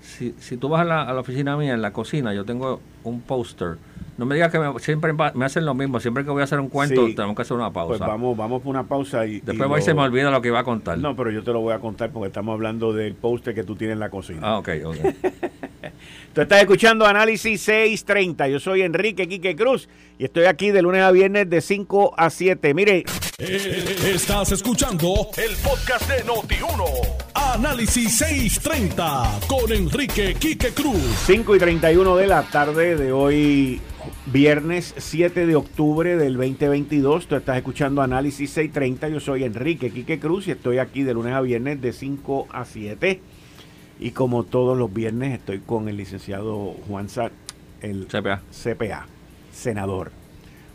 [0.00, 2.80] si, si tú vas a la, a la oficina mía en la cocina, yo tengo
[3.04, 3.78] un póster
[4.18, 6.00] no me digas que siempre me hacen lo mismo.
[6.00, 7.98] Siempre que voy a hacer un cuento, tenemos que hacer una pausa.
[7.98, 9.40] Pues vamos, vamos por una pausa y.
[9.40, 10.98] Después se me olvida lo que iba a contar.
[10.98, 13.76] No, pero yo te lo voy a contar porque estamos hablando del póster que tú
[13.76, 14.40] tienes en la cocina.
[14.42, 14.96] Ah, ok, ok.
[16.34, 18.48] tú estás escuchando Análisis 630.
[18.48, 22.28] Yo soy Enrique Quique Cruz y estoy aquí de lunes a viernes de 5 a
[22.28, 22.74] 7.
[22.74, 23.04] Mire.
[23.38, 27.28] Eh, estás escuchando el podcast de Noti1.
[27.34, 31.00] Análisis 630 con Enrique Quique Cruz.
[31.26, 33.80] 5 y 31 de la tarde de hoy
[34.26, 40.18] Viernes 7 de octubre del 2022, tú estás escuchando Análisis 630, yo soy Enrique Quique
[40.18, 43.20] Cruz y estoy aquí de lunes a viernes de 5 a 7.
[44.00, 47.32] Y como todos los viernes estoy con el licenciado Juan Zar,
[47.82, 48.40] el CPA.
[48.50, 49.06] CPA,
[49.52, 50.10] senador.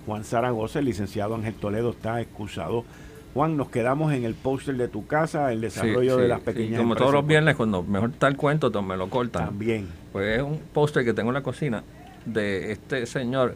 [0.06, 2.86] Juan Zaragoza, el licenciado Ángel Toledo está excusado.
[3.34, 6.96] Juan, nos quedamos en el póster de tu casa, el desarrollo de las pequeñas Como
[6.96, 9.46] todos los viernes, cuando mejor está el cuento, me lo cortan.
[9.46, 9.88] También.
[10.12, 11.84] Pues es un póster que tengo en la cocina
[12.26, 13.56] de este señor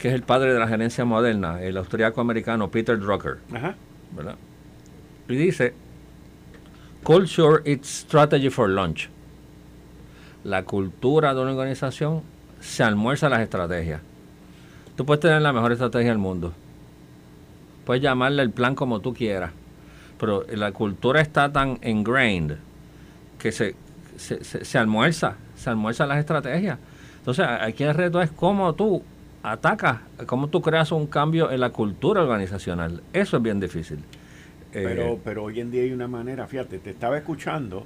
[0.00, 3.36] que es el padre de la gerencia moderna, el austriaco americano Peter Drucker.
[5.28, 5.74] Y dice,
[7.04, 9.10] Culture is strategy for lunch.
[10.42, 12.22] La cultura de una organización
[12.60, 14.00] se almuerza las estrategias.
[14.96, 16.54] Tú puedes tener la mejor estrategia del mundo.
[17.84, 19.52] Puedes llamarle el plan como tú quieras.
[20.18, 22.56] Pero la cultura está tan ingrained
[23.38, 23.74] que se,
[24.16, 26.78] se, se almuerza, se almuerza las estrategias.
[27.20, 29.02] Entonces, aquí el reto es cómo tú
[29.42, 33.02] atacas, cómo tú creas un cambio en la cultura organizacional.
[33.12, 33.98] Eso es bien difícil.
[34.72, 37.84] Pero, eh, pero hoy en día hay una manera, fíjate, te estaba escuchando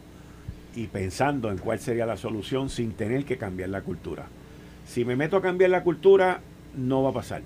[0.76, 4.26] y pensando en cuál sería la solución sin tener que cambiar la cultura.
[4.86, 6.40] Si me meto a cambiar la cultura,
[6.76, 7.42] no va a pasar.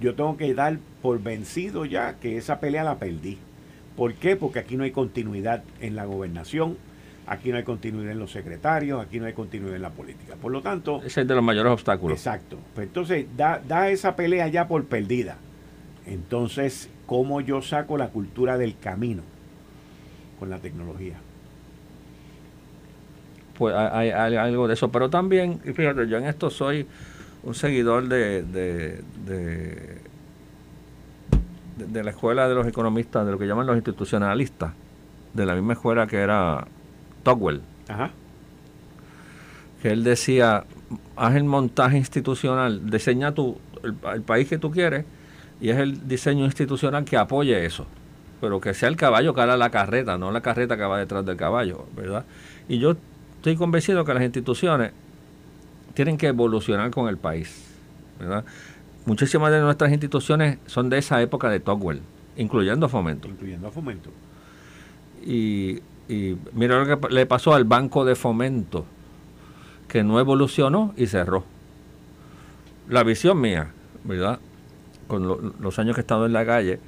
[0.00, 3.38] Yo tengo que dar por vencido ya que esa pelea la perdí.
[3.96, 4.36] ¿Por qué?
[4.36, 6.76] Porque aquí no hay continuidad en la gobernación,
[7.26, 10.34] aquí no hay continuidad en los secretarios, aquí no hay continuidad en la política.
[10.40, 11.02] Por lo tanto...
[11.04, 12.18] Ese es de los mayores obstáculos.
[12.18, 12.58] Exacto.
[12.74, 15.36] Pues entonces, da, da esa pelea ya por perdida.
[16.06, 19.22] Entonces, ¿cómo yo saco la cultura del camino
[20.38, 21.16] con la tecnología?
[23.58, 26.86] Pues hay, algo de eso, pero también, fíjate, yo en esto soy
[27.42, 29.02] un seguidor de, de,
[31.76, 34.74] de, la escuela de los economistas, de lo que llaman los institucionalistas,
[35.32, 36.66] de la misma escuela que era
[37.26, 37.62] Tocqueville.
[37.88, 38.12] Ajá.
[39.82, 40.64] Que él decía,
[41.16, 45.04] haz el montaje institucional, diseña tu, el país que tú quieres
[45.60, 47.84] y es el diseño institucional que apoye eso,
[48.40, 51.26] pero que sea el caballo que haga la carreta, no la carreta que va detrás
[51.26, 52.24] del caballo, ¿verdad?
[52.68, 52.94] Y yo
[53.36, 54.92] estoy convencido que las instituciones
[55.94, 57.64] tienen que evolucionar con el país,
[58.20, 58.44] ¿verdad?
[59.04, 62.02] Muchísimas de nuestras instituciones son de esa época de Tocqueville,
[62.36, 63.26] incluyendo Fomento.
[63.26, 64.10] Incluyendo Fomento.
[65.24, 68.84] Y, y mira lo que le pasó al Banco de Fomento,
[69.88, 71.44] que no evolucionó y cerró.
[72.88, 73.72] La visión mía,
[74.04, 74.38] ¿verdad?
[75.06, 76.80] con los años que he estado en la calle,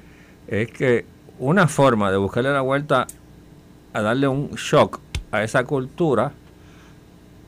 [0.47, 1.05] es que
[1.39, 3.07] una forma de buscarle la vuelta
[3.93, 4.99] a darle un shock
[5.31, 6.31] a esa cultura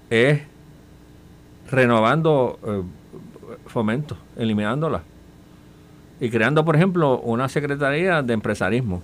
[0.10, 0.42] es
[1.70, 2.84] renovando eh,
[3.68, 5.04] fomento, eliminándola.
[6.20, 9.02] Y creando, por ejemplo, una secretaría de empresarismo.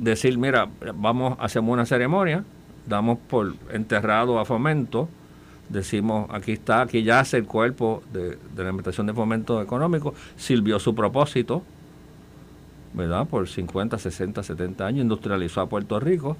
[0.00, 2.42] Decir, mira, vamos, hacemos una ceremonia,
[2.86, 5.10] damos por enterrado a fomento,
[5.68, 10.94] decimos, aquí está, aquí yace el cuerpo de, la Administración de Fomento Económico, sirvió su
[10.94, 11.62] propósito,
[12.94, 13.26] ¿verdad?
[13.26, 16.38] Por 50, 60, 70 años, industrializó a Puerto Rico,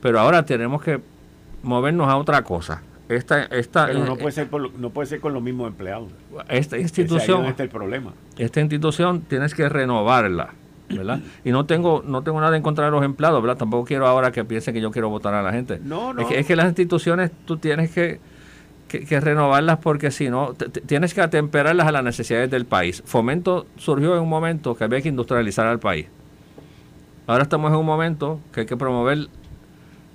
[0.00, 1.02] pero ahora tenemos que
[1.62, 2.82] movernos a otra cosa.
[3.10, 6.08] Esta, esta, pero no puede, ser no puede ser con los mismos empleados.
[6.48, 8.14] Esta institución, este el problema.
[8.38, 10.54] Esta institución tienes que renovarla.
[10.90, 11.20] ¿Verdad?
[11.44, 13.56] Y no tengo no tengo nada en contra de los empleados, ¿verdad?
[13.56, 15.80] Tampoco quiero ahora que piensen que yo quiero votar a la gente.
[15.82, 16.22] No, no.
[16.22, 18.20] Es que, es que las instituciones tú tienes que
[18.90, 20.54] que, renovarlas porque si no,
[20.86, 23.02] tienes que atemperarlas a las necesidades del país.
[23.06, 26.06] Fomento surgió en un momento que había que industrializar al país.
[27.26, 29.28] Ahora estamos en un momento que hay que promover,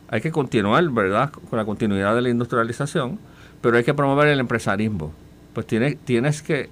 [0.09, 3.17] hay que continuar, ¿verdad?, con la continuidad de la industrialización,
[3.61, 5.13] pero hay que promover el empresarismo.
[5.53, 6.69] Pues tienes, tienes que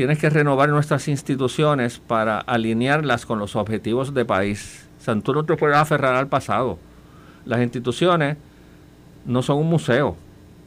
[0.00, 4.88] tienes que renovar nuestras instituciones para alinearlas con los objetivos de país.
[4.98, 6.78] O sea, tú no te puedes aferrar al pasado.
[7.44, 8.36] Las instituciones
[9.24, 10.16] no son un museo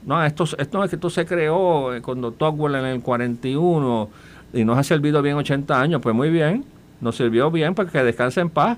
[0.05, 4.09] no, esto, esto es que esto se creó eh, cuando Tocqueville en el 41
[4.53, 6.01] y nos ha servido bien 80 años.
[6.01, 6.65] Pues muy bien,
[6.99, 8.77] nos sirvió bien para que descanse en paz.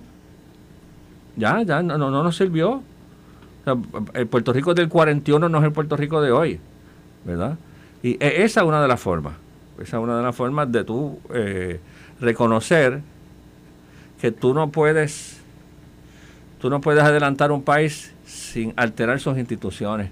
[1.36, 2.82] Ya, ya, no, no, nos sirvió.
[4.14, 6.60] el Puerto Rico del 41 no es el Puerto Rico de hoy,
[7.26, 7.58] ¿verdad?
[8.04, 9.34] Y e, esa es una de las formas.
[9.80, 11.80] Esa es una de las formas de tú eh,
[12.20, 13.02] reconocer
[14.20, 15.42] que tú no puedes,
[16.60, 20.10] tú no puedes adelantar un país sin alterar sus instituciones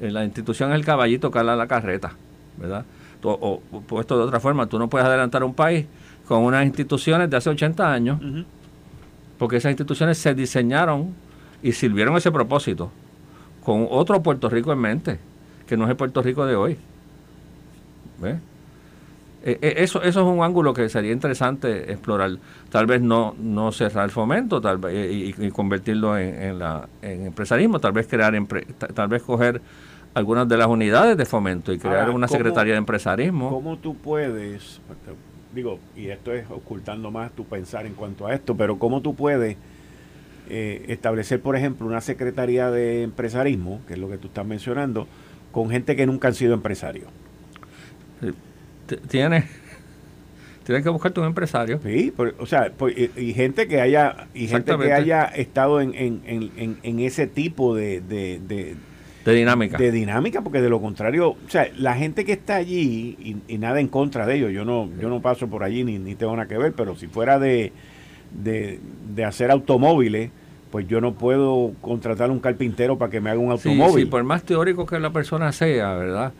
[0.00, 2.12] la institución es el caballito que habla la carreta,
[2.56, 2.84] ¿verdad?
[3.22, 5.86] O, puesto de otra forma, tú no puedes adelantar un país
[6.28, 8.20] con unas instituciones de hace 80 años,
[9.38, 11.14] porque esas instituciones se diseñaron
[11.62, 12.90] y sirvieron ese propósito
[13.64, 15.18] con otro Puerto Rico en mente,
[15.66, 16.76] que no es el Puerto Rico de hoy.
[18.20, 18.36] ¿Ves?
[19.46, 22.32] E, e, eso, eso es un ángulo que sería interesante explorar.
[22.68, 27.78] Tal vez no, no cerrar el fomento tal vez, y, convertirlo en, la, en empresarismo,
[27.78, 28.34] tal vez crear,
[28.92, 29.60] tal vez coger
[30.14, 33.50] algunas de las unidades de fomento y crear una secretaría de empresarismo.
[33.50, 34.80] ¿Cómo tú puedes,
[35.54, 39.14] digo, y esto es ocultando más tu pensar en cuanto a esto, pero cómo tú
[39.14, 39.56] puedes
[40.48, 45.06] eh, establecer, por ejemplo, una secretaría de empresarismo, que es lo que tú estás mencionando,
[45.52, 47.06] con gente que nunca han sido empresarios?
[49.08, 49.44] Tienes
[50.64, 51.78] tienes que buscarte un empresario.
[51.84, 52.72] Sí, o sea,
[53.16, 57.76] y, gente que haya y gente que haya estado en, en, en, en ese tipo
[57.76, 58.76] de, de
[59.34, 59.78] dinámica.
[59.78, 63.80] De dinámica, porque de lo contrario, o sea, la gente que está allí, y, nada
[63.80, 66.48] en contra de ellos, yo no, yo no paso por allí ni, ni tengo nada
[66.48, 67.72] que ver, pero si fuera de,
[68.32, 70.30] de, hacer automóviles,
[70.70, 74.04] pues yo no puedo contratar un carpintero para que me haga un automóvil.
[74.04, 76.32] Sí, por más teórico que la persona sea, ¿verdad?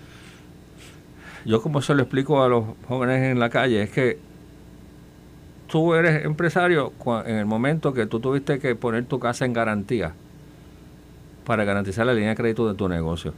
[1.46, 4.18] Yo como se lo explico a los jóvenes en la calle, es que
[5.68, 6.92] tú eres empresario
[7.24, 10.12] en el momento que tú tuviste que poner tu casa en garantía
[11.44, 13.32] para garantizar la línea de crédito de tu negocio.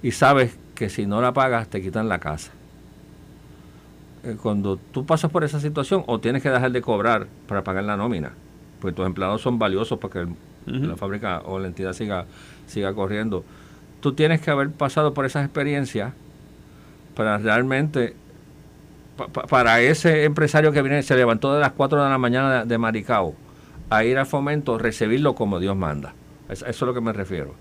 [0.00, 2.52] Y sabes que si no la pagas te quitan la casa.
[4.22, 7.82] Eh, cuando tú pasas por esa situación o tienes que dejar de cobrar para pagar
[7.82, 8.30] la nómina,
[8.80, 10.28] pues tus empleados son valiosos para que
[10.66, 12.26] la fábrica o la entidad siga,
[12.68, 13.44] siga corriendo.
[14.00, 16.12] tú tienes que haber pasado por esas experiencias
[17.20, 18.14] para realmente,
[19.50, 23.34] para ese empresario que viene, se levantó de las 4 de la mañana de, Maricao
[23.90, 26.14] a ir al fomento, recibirlo como Dios manda.
[26.48, 27.54] Eso, es lo que me refiero.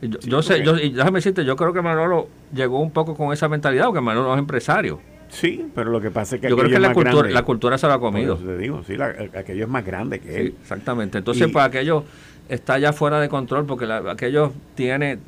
[0.00, 3.48] Yo, sé, yo, y déjame decirte, yo creo que Manolo llegó un poco con esa
[3.48, 4.98] mentalidad, porque Manolo es empresario.
[5.28, 7.86] Sí, pero lo que pasa es que yo creo que la cultura, la cultura se
[7.86, 8.36] lo ha comido.
[8.36, 10.54] te digo, sí, aquello es más grande que él.
[10.60, 11.18] Exactamente.
[11.18, 12.02] Entonces, pues aquello
[12.48, 15.20] está ya fuera de control porque aquello tiene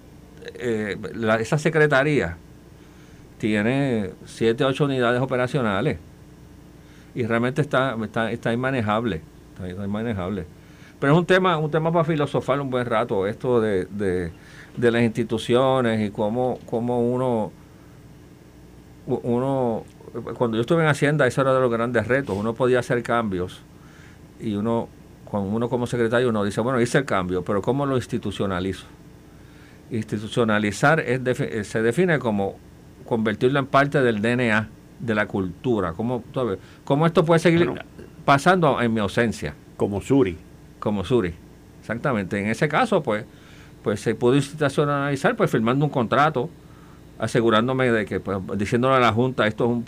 [0.55, 0.97] eh,
[1.41, 2.37] esa secretaría
[3.39, 5.99] tiene siete, ocho unidades operacionales
[7.15, 9.23] y realmente está, está, está inmanejable,
[9.55, 10.47] está, inmanejable.
[11.01, 15.03] Pero es un tema, un tema para filosofar un buen rato, esto de, de, las
[15.03, 17.53] instituciones y cómo, cómo uno,
[19.07, 19.85] uno,
[20.37, 23.63] cuando yo estuve en Hacienda, eso era de los grandes retos, uno podía hacer cambios
[24.41, 24.89] y uno,
[25.25, 28.87] cuando uno como secretario, uno dice, bueno, hice el cambio, pero ¿cómo lo institucionalizo?
[29.91, 32.57] Institucionalizar es eh, se define como
[33.07, 34.69] convertirlo en parte del DNA,
[34.99, 35.93] de la cultura.
[35.93, 36.25] ¿Cómo,
[36.85, 37.71] cómo esto puede seguir
[38.25, 39.55] pasando en mi ausencia?
[39.77, 40.37] Como Suri.
[40.79, 41.35] Como Suri,
[41.81, 42.41] exactamente.
[42.41, 43.25] En ese caso, pues,
[43.83, 46.51] pues se pudo institucionalizar, pues firmando un contrato,
[47.19, 49.85] asegurándome de que, pues, diciéndole a la Junta, esto es un,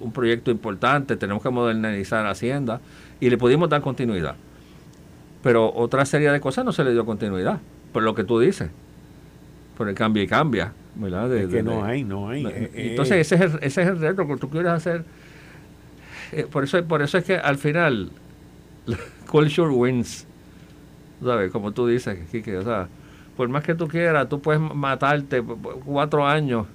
[0.00, 2.80] un proyecto importante, tenemos que modernizar Hacienda,
[3.20, 4.36] y le pudimos dar continuidad.
[5.42, 7.60] Pero otra serie de cosas no se le dio continuidad,
[7.92, 8.70] por lo que tú dices
[9.76, 11.32] por el cambio y cambia, ¿verdad?
[11.36, 12.46] es que no hay, no hay.
[12.46, 15.04] Eh, entonces ese es, el, ese es el reto que tú quieres hacer.
[16.32, 18.10] Eh, por, eso, por eso es que al final,
[19.30, 20.26] culture wins,
[21.22, 21.52] ¿sabes?
[21.52, 22.88] Como tú dices, Kike, o sea,
[23.36, 25.42] por más que tú quieras, tú puedes matarte
[25.84, 26.66] cuatro años.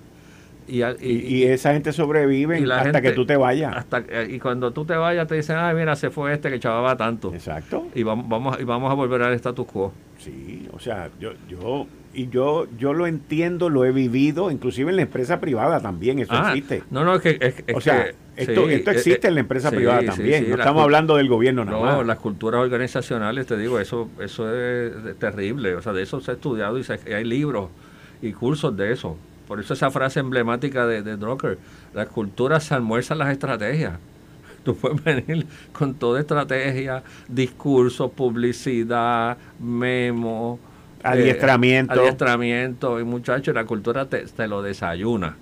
[0.67, 3.75] Y, y, esa gente sobrevive hasta que tú te vayas.
[3.75, 6.95] Hasta, y cuando tú te vayas te dicen, ay, mira, se fue este que chavaba
[6.95, 7.33] tanto.
[7.33, 7.87] Exacto.
[7.93, 9.91] Y vamos, vamos, y vamos a volver al status quo.
[10.23, 14.97] Sí, o sea, yo, yo y yo yo lo entiendo, lo he vivido, inclusive en
[14.97, 16.83] la empresa privada también, eso ah, existe.
[16.91, 17.73] No, no, es que...
[17.73, 21.65] o sea, esto, esto existe en la empresa privada también, no estamos hablando del gobierno
[21.65, 26.21] nada no, las culturas organizacionales, te digo, eso eso es terrible, o sea, de eso
[26.21, 27.69] se ha estudiado y, hay libros
[28.21, 29.17] y cursos de eso.
[29.47, 31.57] Por eso esa frase emblemática de, de Drucker,
[31.93, 33.93] las culturas se almuerzan las estrategias.
[34.63, 40.59] Tú puedes venir con toda estrategia, discurso, publicidad, memo,
[41.03, 41.95] Adiestramiento.
[41.95, 42.99] Eh, adiestramiento.
[42.99, 45.35] Y muchachos, la cultura te, lo desayuna.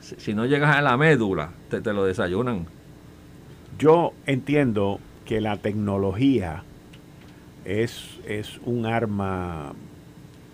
[0.00, 2.66] Si, no llegas a la médula, te, te lo desayunan.
[3.78, 6.62] Yo entiendo que la tecnología
[7.64, 9.72] es, es un arma,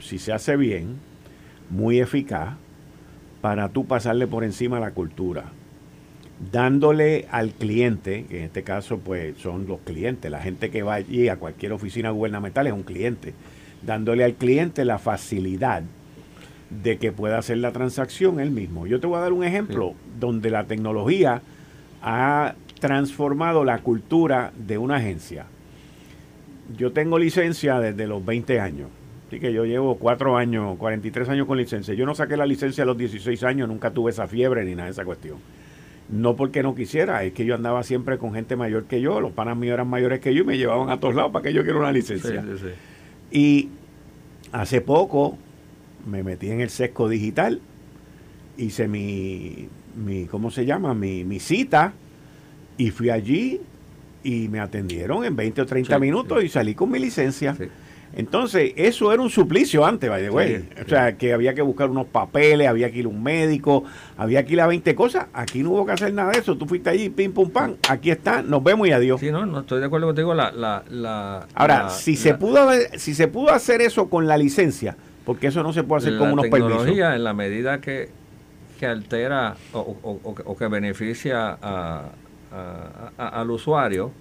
[0.01, 0.99] si se hace bien,
[1.71, 2.55] muy eficaz
[3.41, 5.45] para tú pasarle por encima a la cultura,
[6.53, 10.95] dándole al cliente, que en este caso pues son los clientes, la gente que va
[10.95, 13.35] allí a cualquier oficina gubernamental es un cliente,
[13.83, 15.83] dándole al cliente la facilidad
[16.83, 18.87] de que pueda hacer la transacción él mismo.
[18.87, 21.43] Yo te voy a dar un ejemplo donde la tecnología
[22.03, 25.47] ha transformado la cultura de una agencia.
[26.77, 28.89] Yo tengo licencia desde los 20 años.
[29.29, 31.95] Así que yo llevo 4 años, 43 años con licencia.
[31.95, 34.87] Yo no saqué la licencia a los 16 años, nunca tuve esa fiebre ni nada
[34.87, 35.39] de esa cuestión.
[36.09, 39.33] No porque no quisiera, es que yo andaba siempre con gente mayor que yo, los
[39.33, 41.63] panas míos eran mayores que yo y me llevaban a todos lados para que yo
[41.63, 42.43] quiera una licencia.
[42.43, 42.69] Sí, sí,
[43.31, 43.69] y
[44.53, 45.39] hace poco
[46.07, 47.61] me metí en el sesco digital,
[48.57, 50.95] hice mi, mi ¿cómo se llama?
[50.95, 51.95] Mi, mi cita
[52.77, 53.61] y fui allí
[54.23, 57.57] y me atendieron en 20 o 30 minutos y salí con mi licencia.
[58.17, 60.69] Entonces, eso era un suplicio antes, by the way.
[60.85, 63.85] O sea, que había que buscar unos papeles, había que ir a un médico,
[64.17, 65.27] había que ir a 20 cosas.
[65.33, 66.57] Aquí no hubo que hacer nada de eso.
[66.57, 67.77] Tú fuiste allí, pim, pum, pam.
[67.89, 69.21] Aquí está, nos vemos y adiós.
[69.21, 70.33] Sí, no, no estoy de acuerdo contigo.
[70.33, 74.97] La, la, la, Ahora, si, se pudo, si se pudo hacer eso con la licencia,
[75.25, 76.71] porque eso no se puede hacer con unos permisos.
[76.71, 78.11] La tecnología, en la medida que,
[78.79, 82.11] que altera o, que beneficia a,
[83.17, 84.13] al usuario,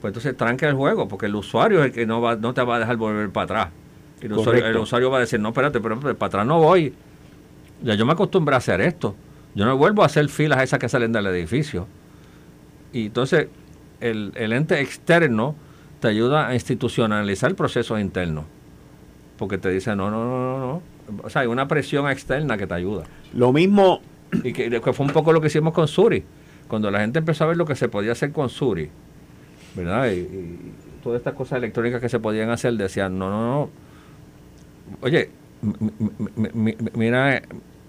[0.00, 2.62] pues entonces tranca el juego, porque el usuario es el que no, va, no te
[2.62, 3.68] va a dejar volver para atrás.
[4.20, 6.92] El usuario, va a decir, no, espérate, pero para atrás no voy.
[7.82, 9.14] Ya yo me acostumbré a hacer esto.
[9.54, 11.86] Yo no vuelvo a hacer filas esas que salen del edificio.
[12.92, 13.48] Y entonces
[14.00, 15.54] el, el ente externo
[16.00, 18.44] te ayuda a institucionalizar el proceso interno.
[19.36, 20.82] Porque te dice, no, no, no, no, no.
[21.22, 23.04] O sea, hay una presión externa que te ayuda.
[23.32, 24.00] Lo mismo.
[24.44, 26.24] Y que, que fue un poco lo que hicimos con Suri.
[26.66, 28.90] Cuando la gente empezó a ver lo que se podía hacer con Suri,
[29.78, 30.10] ¿verdad?
[30.10, 30.72] Y,
[31.02, 33.70] todas estas cosas electrónicas que se podían hacer, decían, no, no, no.
[35.00, 35.30] Oye,
[36.94, 37.42] mira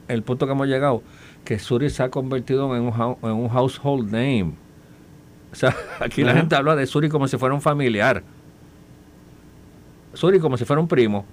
[0.07, 1.01] el punto que hemos llegado,
[1.43, 4.53] que Suri se ha convertido en un, en un household name.
[5.51, 8.23] O sea, aquí la gente habla de Suri como si fuera un familiar.
[10.13, 11.25] Suri como si fuera un primo.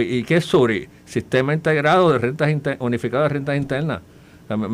[0.00, 0.88] ¿Y qué es SURI?
[1.04, 4.02] Sistema Integrado de Rentas Unificado de Rentas Internas.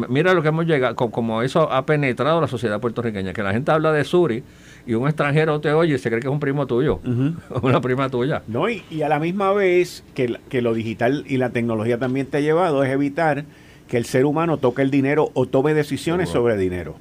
[0.08, 3.70] Mira lo que hemos llegado, como eso ha penetrado la sociedad puertorriqueña, que la gente
[3.70, 4.42] habla de Suri
[4.86, 7.00] y un extranjero te oye y se cree que es un primo tuyo,
[7.62, 8.42] una prima tuya.
[8.48, 12.38] No, y, a la misma vez que, que lo digital y la tecnología también te
[12.38, 13.44] ha llevado es evitar
[13.86, 16.96] que el ser humano toque el dinero o tome decisiones sobre dinero.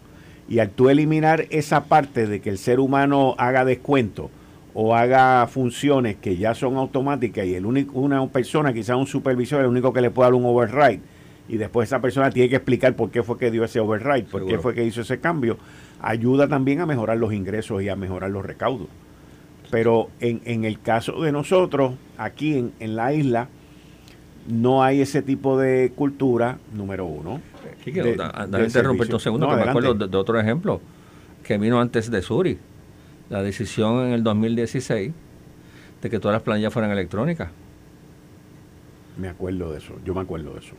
[0.47, 4.31] Y al tú eliminar esa parte de que el ser humano haga descuento
[4.73, 9.61] o haga funciones que ya son automáticas y el único, una persona, quizás un supervisor,
[9.61, 11.01] el único que le puede dar un override,
[11.49, 14.45] y después esa persona tiene que explicar por qué fue que dio ese override, por
[14.45, 15.57] qué fue que hizo ese cambio,
[15.99, 18.87] ayuda también a mejorar los ingresos y a mejorar los recaudos.
[19.71, 23.49] Pero en, en el caso de nosotros, aquí en, en, la isla,
[24.47, 27.41] no hay ese tipo de cultura, número uno.
[27.83, 28.15] Quique,
[28.63, 30.81] interrumpir un segundo, que me acuerdo de, otro ejemplo
[31.43, 32.59] que vino antes de Suri.
[33.29, 35.13] La decisión en el 2016
[36.01, 37.49] de que todas las planillas fueran electrónicas.
[39.17, 40.75] Me acuerdo de eso, yo me acuerdo de eso.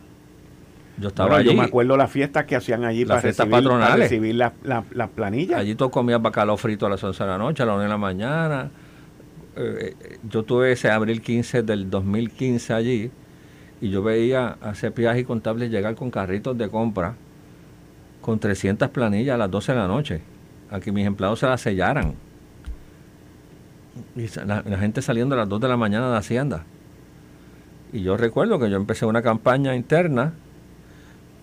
[1.01, 1.49] Yo estaba allí.
[1.49, 5.59] Yo me acuerdo las fiestas que hacían allí las para, recibir, para recibir las, planillas.
[5.59, 7.89] Allí tú comías bacalao frito a las 11 de la noche, a las 1 de
[7.89, 8.71] la mañana.
[9.57, 13.11] Eh, eh, yo tuve ese abril 15 del 2015 allí
[13.81, 17.15] y yo veía a CPAs y contables llegar con carritos de compra
[18.21, 20.21] con 300 planillas a las 12 de la noche,
[20.71, 22.15] a que mis empleados se las sellaran.
[24.15, 26.65] Y la, la gente saliendo a las 2 de la mañana de Hacienda.
[27.93, 30.35] Y yo recuerdo que yo empecé una campaña interna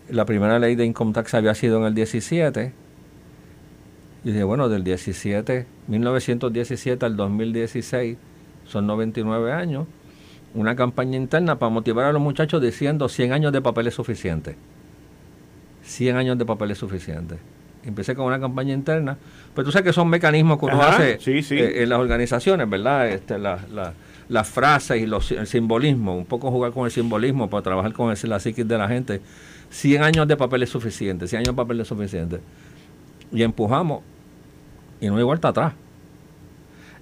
[0.10, 2.74] la primera ley de income tax había sido en el 17.
[4.24, 8.18] Y dije, bueno, del 17, 1917 al 2016,
[8.66, 9.88] son 99 años.
[10.54, 14.56] Una campaña interna para motivar a los muchachos diciendo 100 años de papel es suficiente.
[15.84, 17.38] 100 años de papel es suficiente.
[17.84, 19.18] Empecé con una campaña interna,
[19.56, 23.08] pero tú sabes que son mecanismos que uno hace eh, en las organizaciones, ¿verdad?
[23.08, 27.94] Este, las frases y los, el simbolismo, un poco jugar con el simbolismo para trabajar
[27.94, 29.22] con el, la psiquis de la gente
[29.70, 32.40] 100 años de papel es suficiente, 100 años de papel es suficiente.
[33.32, 34.02] Y empujamos
[35.00, 35.74] y no hay vuelta atrás.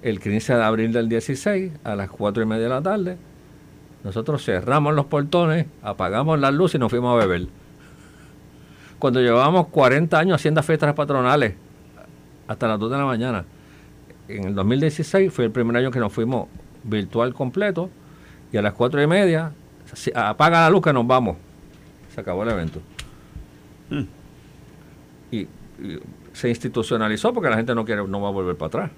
[0.01, 3.17] El 15 de abril del 16, a las 4 y media de la tarde,
[4.03, 7.47] nosotros cerramos los portones, apagamos las luces y nos fuimos a beber.
[8.99, 11.55] Cuando llevábamos 40 años haciendo fiestas patronales,
[12.47, 13.45] hasta las 2 de la mañana,
[14.27, 16.47] en el 2016 fue el primer año que nos fuimos
[16.83, 17.89] virtual completo
[18.51, 19.51] y a las 4 y media
[20.13, 21.37] apaga la luz que nos vamos
[22.15, 22.79] se acabó el evento.
[23.89, 24.03] Hmm.
[25.31, 25.47] Y,
[26.31, 28.91] se institucionalizó porque la gente no quiere, no va a volver para atrás.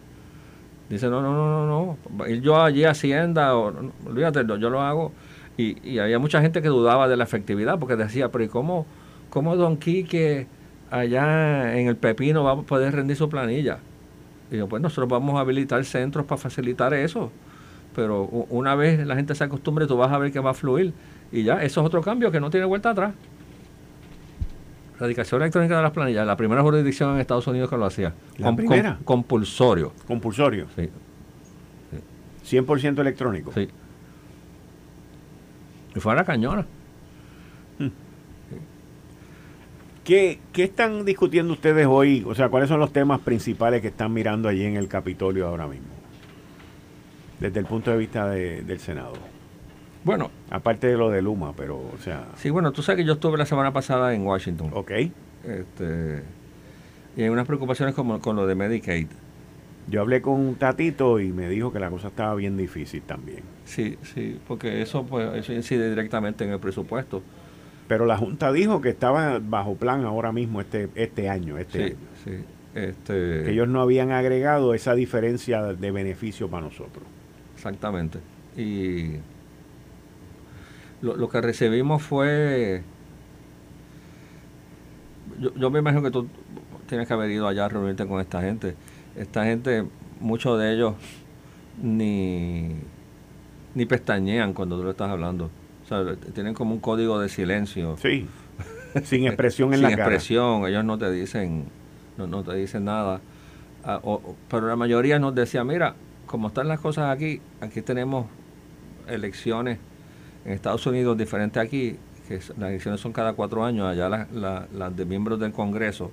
[0.90, 2.28] Dice, no, no, no, no, no.
[2.36, 3.74] yo allí a Hacienda, o,
[4.06, 5.12] olvídate, yo lo hago.
[5.58, 8.86] Y, y, había mucha gente que dudaba de la efectividad porque decía, pero ¿y cómo,
[9.32, 10.48] cómo Don Quique
[10.92, 13.80] allá en el Pepino va a poder rendir su planilla?
[14.52, 17.32] Y yo, pues nosotros vamos a habilitar centros para facilitar eso.
[17.96, 20.94] Pero una vez la gente se acostumbre, tú vas a ver que va a fluir.
[21.32, 23.14] Y ya, eso es otro cambio que no tiene vuelta atrás.
[25.00, 28.14] Radicación electrónica de las planillas, la primera jurisdicción en Estados Unidos que lo hacía.
[28.38, 28.98] ¿La primera?
[29.04, 29.94] compulsorio.
[30.08, 30.68] Compulsorio.
[30.76, 30.90] Sí.
[32.58, 33.52] 100% electrónico.
[33.54, 33.68] Sí.
[35.96, 36.66] Y fue a la cañona.
[37.78, 37.90] Hmm.
[40.04, 42.24] ¿Qué, ¿Qué, están discutiendo ustedes hoy?
[42.26, 45.68] O sea, ¿cuáles son los temas principales que están mirando allí en el Capitolio ahora
[45.68, 45.88] mismo?
[47.40, 49.14] Desde el punto de vista del Senado.
[50.08, 50.32] Bueno.
[50.50, 52.30] Aparte de lo de Luma, pero, o sea...
[52.38, 54.72] Sí, bueno, tú sabes que yo estuve la semana pasada en Washington.
[54.74, 54.92] Ok.
[55.44, 56.24] Este,
[57.18, 59.08] y hay unas preocupaciones como, con lo de Medicaid.
[59.90, 63.42] Yo hablé con Tatito y me dijo que la cosa estaba bien difícil también.
[63.66, 67.22] Sí, sí, porque eso, pues, eso incide directamente en el presupuesto.
[67.90, 71.96] Pero la Junta dijo que estaba bajo plan ahora mismo este, este año, este sí,
[72.24, 72.32] Sí,
[72.76, 73.44] este...
[73.44, 77.04] Que ellos no habían agregado esa diferencia de beneficio para nosotros.
[77.56, 78.20] Exactamente.
[78.56, 79.18] Y
[81.02, 82.84] lo, que recibimos fue...
[85.56, 86.28] Yo, me imagino que tú
[86.88, 88.76] tienes que haber ido allá a reunirte con esta gente.
[89.16, 89.86] Esta gente,
[90.20, 90.96] muchos de ellos
[91.82, 92.72] ni,
[93.76, 95.52] ni pestañean cuando tú le estás hablando.
[95.84, 97.98] O sea, tienen como un código de silencio.
[98.02, 98.28] Sí,
[99.04, 100.04] sin expresión en la cara.
[100.04, 101.66] Sin expresión, ellos no te dicen,
[102.18, 103.22] no, no te dicen nada.
[103.84, 104.02] Ah,
[104.50, 105.96] pero la mayoría nos decía, mira,
[106.26, 108.26] como están las cosas aquí, aquí tenemos
[109.08, 109.78] elecciones
[110.46, 115.06] en Estados Unidos, diferente aquí, que las elecciones son cada cuatro años, allá las, de
[115.06, 116.12] miembros del Congreso,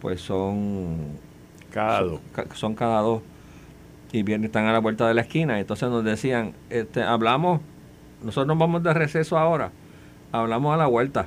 [0.00, 0.96] pues son
[1.72, 2.20] cada dos.
[2.54, 3.22] Son, cada dos.
[4.12, 5.60] Y bien, están a la vuelta de la esquina.
[5.60, 7.60] Entonces nos decían, este, hablamos,
[8.22, 9.70] nosotros nos vamos de receso ahora,
[10.32, 11.26] hablamos a la vuelta.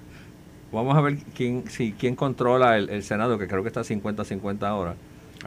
[0.72, 4.94] vamos a ver quién, si, quién controla el, Senado, que creo que está 50-50 ahora.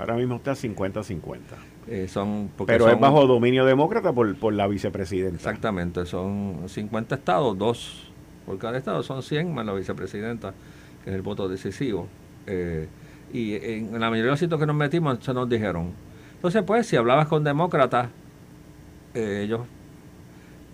[0.02, 1.40] Ahora mismo está 50-50.
[1.88, 5.36] Eh, son Pero es bajo dominio demócrata por, por la vicepresidenta.
[5.36, 8.12] Exactamente, son 50 estados, dos
[8.48, 10.56] por cada estado, son 100 más la vicepresidenta,
[11.04, 12.08] que es el voto decisivo.
[12.48, 12.88] Eh,
[13.32, 15.92] y en la mayoría de los sitios que nos metimos se nos dijeron.
[16.34, 18.10] Entonces, pues, si hablabas con demócratas,
[19.14, 19.62] eh, ellos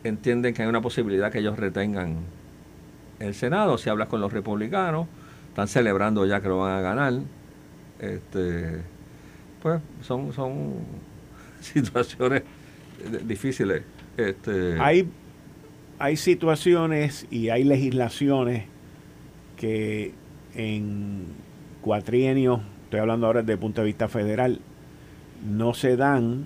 [0.05, 2.19] entienden que hay una posibilidad que ellos retengan
[3.19, 3.77] el Senado.
[3.77, 5.07] Si hablas con los republicanos,
[5.49, 7.13] están celebrando ya que lo van a ganar.
[7.99, 8.81] Este,
[9.67, 10.73] pues son, son
[11.61, 12.43] situaciones
[13.25, 13.83] difíciles.
[14.17, 15.07] Este, hay,
[15.99, 18.65] hay situaciones y hay legislaciones
[19.55, 20.13] que
[20.55, 21.25] en
[21.81, 24.59] cuatrienio, estoy hablando ahora desde el punto de vista federal,
[25.47, 26.45] no se dan,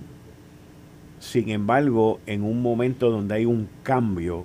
[1.18, 4.44] sin embargo, en un momento donde hay un cambio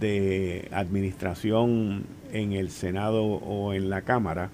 [0.00, 4.50] de administración en el Senado o en la Cámara,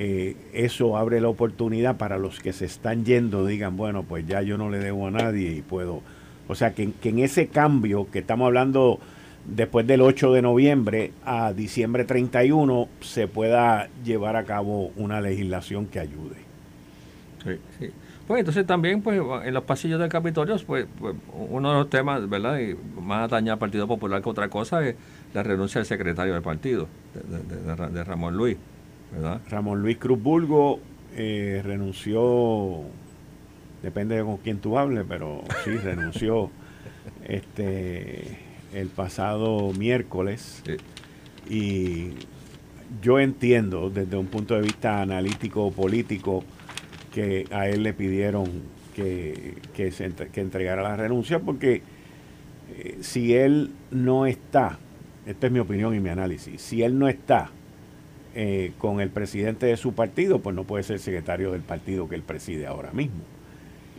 [0.00, 4.42] eh, eso abre la oportunidad para los que se están yendo, digan, bueno, pues ya
[4.42, 6.02] yo no le debo a nadie y puedo.
[6.46, 9.00] O sea, que, en ese cambio que estamos hablando
[9.44, 15.86] después del 8 de noviembre a diciembre 31 se pueda llevar a cabo una legislación
[15.86, 16.36] que ayude.
[17.44, 17.90] Sí, sí.
[18.28, 21.16] Pues entonces también pues en los pasillos del Capitolio pues, pues
[21.50, 22.60] uno de los temas, ¿verdad?
[22.60, 24.94] Y más atañe al Partido Popular que otra cosa es
[25.34, 28.56] la renuncia del secretario del partido, de, Ramón Luis,
[29.12, 29.40] ¿verdad?
[29.48, 30.80] Ramón Luis Cruz Bulgo
[31.16, 32.82] eh, renunció,
[33.82, 36.50] depende de con quién tú hables, pero sí, renunció
[37.26, 38.38] este
[38.72, 40.62] el pasado miércoles.
[41.48, 42.10] Y
[43.02, 46.44] yo entiendo desde un punto de vista analítico político
[47.12, 48.46] que a él le pidieron
[48.94, 51.82] que, que, se, que entregara la renuncia porque
[52.76, 54.78] eh, si él no está,
[55.26, 57.50] esta es mi opinión y mi análisis, si él no está
[58.40, 62.14] eh, con el presidente de su partido, pues no puede ser secretario del partido que
[62.14, 63.24] él preside ahora mismo.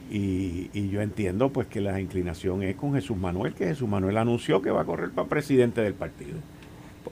[0.10, 4.62] Y, yo entiendo pues que la inclinación es con Jesús Manuel, que Jesús Manuel anunció
[4.62, 6.38] que va a correr para presidente del partido.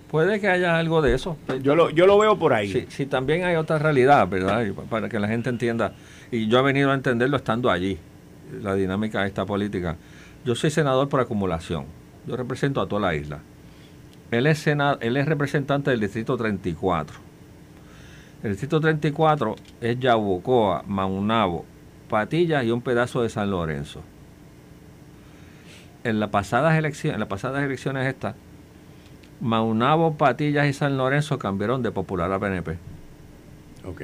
[0.10, 1.36] Puede que haya algo de eso.
[1.62, 2.72] Yo lo, yo lo veo por ahí.
[2.72, 4.66] Sí, sí, también hay otra realidad, ¿verdad?
[4.90, 5.96] Para que la gente entienda.
[6.32, 7.98] Y yo he venido a entenderlo estando allí,
[8.62, 9.98] la dinámica de esta política.
[10.46, 11.88] Yo soy senador por acumulación.
[12.26, 13.42] Yo represento a toda la isla.
[14.32, 17.18] Él es, él es representante del Distrito 34.
[18.44, 21.66] El Distrito 34 es Yabucoa, Maunabo,
[22.10, 24.02] Patillas y un pedazo de San Lorenzo.
[26.04, 28.36] En las pasadas elecciones, en las pasadas elecciones estas,
[29.40, 32.78] Maunabo, Patillas y San Lorenzo cambiaron de popular a PNP.
[33.86, 34.02] Ok.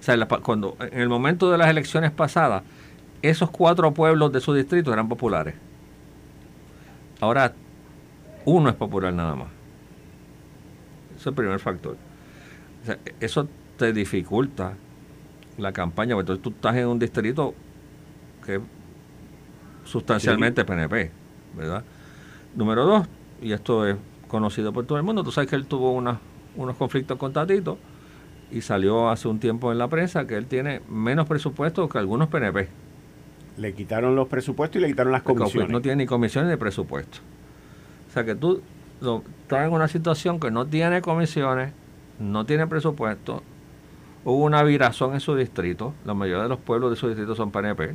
[0.00, 2.62] O sea, cuando, en el momento de las elecciones pasadas,
[3.22, 5.54] esos cuatro pueblos de su distrito eran populares.
[7.20, 7.52] Ahora,
[8.44, 9.61] uno es popular nada más.
[11.22, 11.96] Ese es el primer factor.
[12.82, 13.48] O sea, eso
[13.78, 14.74] te dificulta
[15.56, 17.54] la campaña, porque entonces tú estás en un distrito
[18.44, 18.60] que es
[19.84, 21.12] sustancialmente PNP,
[21.56, 21.84] ¿verdad?
[22.56, 23.06] Número dos,
[23.40, 23.96] y esto es
[24.26, 27.78] conocido por todo el mundo, tú sabes que él tuvo unos conflictos con Tatito
[28.50, 32.30] y salió hace un tiempo en la prensa que él tiene menos presupuesto que algunos
[32.30, 32.68] PNP.
[33.58, 35.70] Le quitaron los presupuestos y le quitaron las comisiones.
[35.70, 37.18] No tiene ni comisiones ni presupuesto.
[38.08, 38.60] O sea que tú
[39.02, 41.72] estás en una situación que no tiene comisiones,
[42.18, 43.42] no tiene presupuesto,
[44.24, 47.50] hubo una virazón en su distrito, la mayoría de los pueblos de su distrito son
[47.50, 47.94] PNP,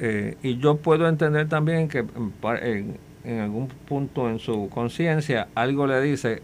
[0.00, 1.98] eh, y yo puedo entender también que
[3.24, 6.42] en, algún punto en su conciencia algo le dice,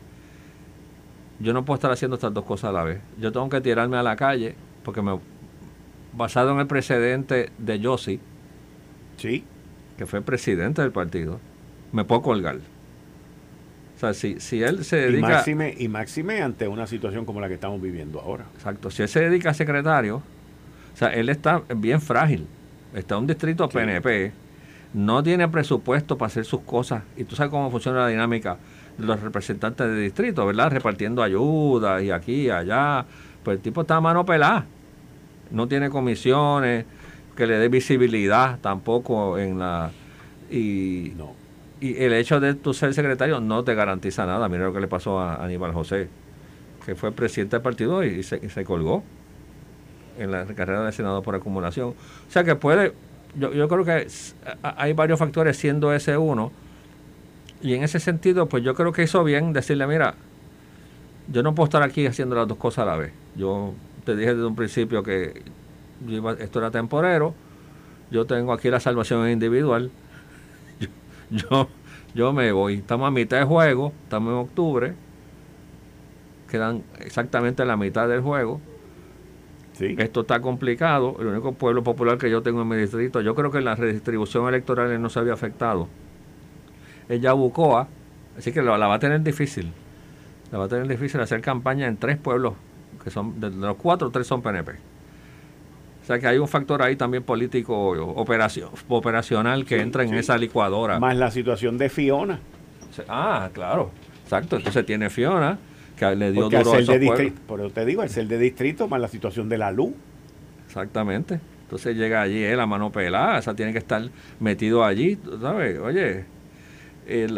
[1.40, 3.96] yo no puedo estar haciendo estas dos cosas a la vez, yo tengo que tirarme
[3.96, 4.54] a la calle,
[4.84, 5.18] porque me,
[6.12, 8.20] basado en el precedente de Yossi,
[9.16, 9.44] ¿Sí?
[9.96, 11.40] que fue presidente del partido,
[11.92, 12.58] me puedo colgar.
[13.96, 15.18] O sea, si, si él se dedica...
[15.18, 18.44] Y máxime, y máxime ante una situación como la que estamos viviendo ahora.
[18.54, 18.90] Exacto.
[18.90, 22.46] Si él se dedica a secretario, o sea, él está bien frágil.
[22.94, 24.32] Está en un distrito PNP,
[24.92, 27.04] no tiene presupuesto para hacer sus cosas.
[27.16, 28.58] Y tú sabes cómo funciona la dinámica
[28.98, 30.70] de los representantes de distrito, ¿verdad?
[30.70, 33.06] Repartiendo ayuda y aquí y allá.
[33.42, 34.66] Pues el tipo está a mano pelada.
[35.50, 36.84] No tiene comisiones
[37.34, 39.90] que le dé visibilidad tampoco en la...
[40.50, 41.45] Y, no
[41.86, 44.48] y el hecho de tu ser secretario no te garantiza nada.
[44.48, 46.08] Mira lo que le pasó a Aníbal José,
[46.84, 49.04] que fue presidente del partido y se, colgó
[50.18, 51.90] en la carrera de Senado por acumulación.
[51.90, 52.92] O sea que puede,
[53.36, 54.06] yo, yo creo que
[54.62, 56.52] hay varios factores siendo ese uno.
[57.62, 60.14] Y en ese sentido, pues yo creo que hizo bien decirle, mira,
[61.28, 63.12] yo no puedo estar aquí haciendo las dos cosas a la vez.
[63.34, 63.74] Yo
[64.04, 65.42] te dije desde un principio que
[66.38, 67.34] esto era temporero.
[68.10, 69.90] Yo tengo aquí la salvación individual
[71.30, 71.68] yo,
[72.14, 72.74] yo me voy.
[72.74, 74.94] Estamos a mitad de juego, estamos en octubre,
[76.50, 78.60] quedan exactamente la mitad del juego.
[79.78, 81.16] Esto está complicado.
[81.20, 84.48] El único pueblo popular que yo tengo en mi distrito, yo creo que la redistribución
[84.48, 85.88] electoral no se había afectado.
[87.08, 87.86] Es Yabucoa,
[88.38, 89.72] así que la, va a tener difícil.
[90.50, 92.54] La va a tener difícil hacer campaña en tres pueblos,
[93.04, 94.72] que son de los cuatro, tres son PNP.
[96.06, 97.74] O sea que hay un factor ahí también político
[98.14, 101.00] operación, operacional que entra en esa licuadora.
[101.00, 102.38] Más la situación de Fiona.
[103.08, 103.90] Ah, claro.
[104.22, 104.54] Exacto.
[104.54, 105.58] Entonces tiene Fiona,
[105.98, 109.00] que le dio duro a esos distrito, Pero te digo, el ser de distrito más
[109.00, 109.94] la situación de la luz.
[110.68, 111.40] Exactamente.
[111.62, 114.00] Entonces llega allí él a mano pelada, esa tiene que estar
[114.38, 115.76] metido allí, ¿sabes?
[115.80, 116.24] Oye,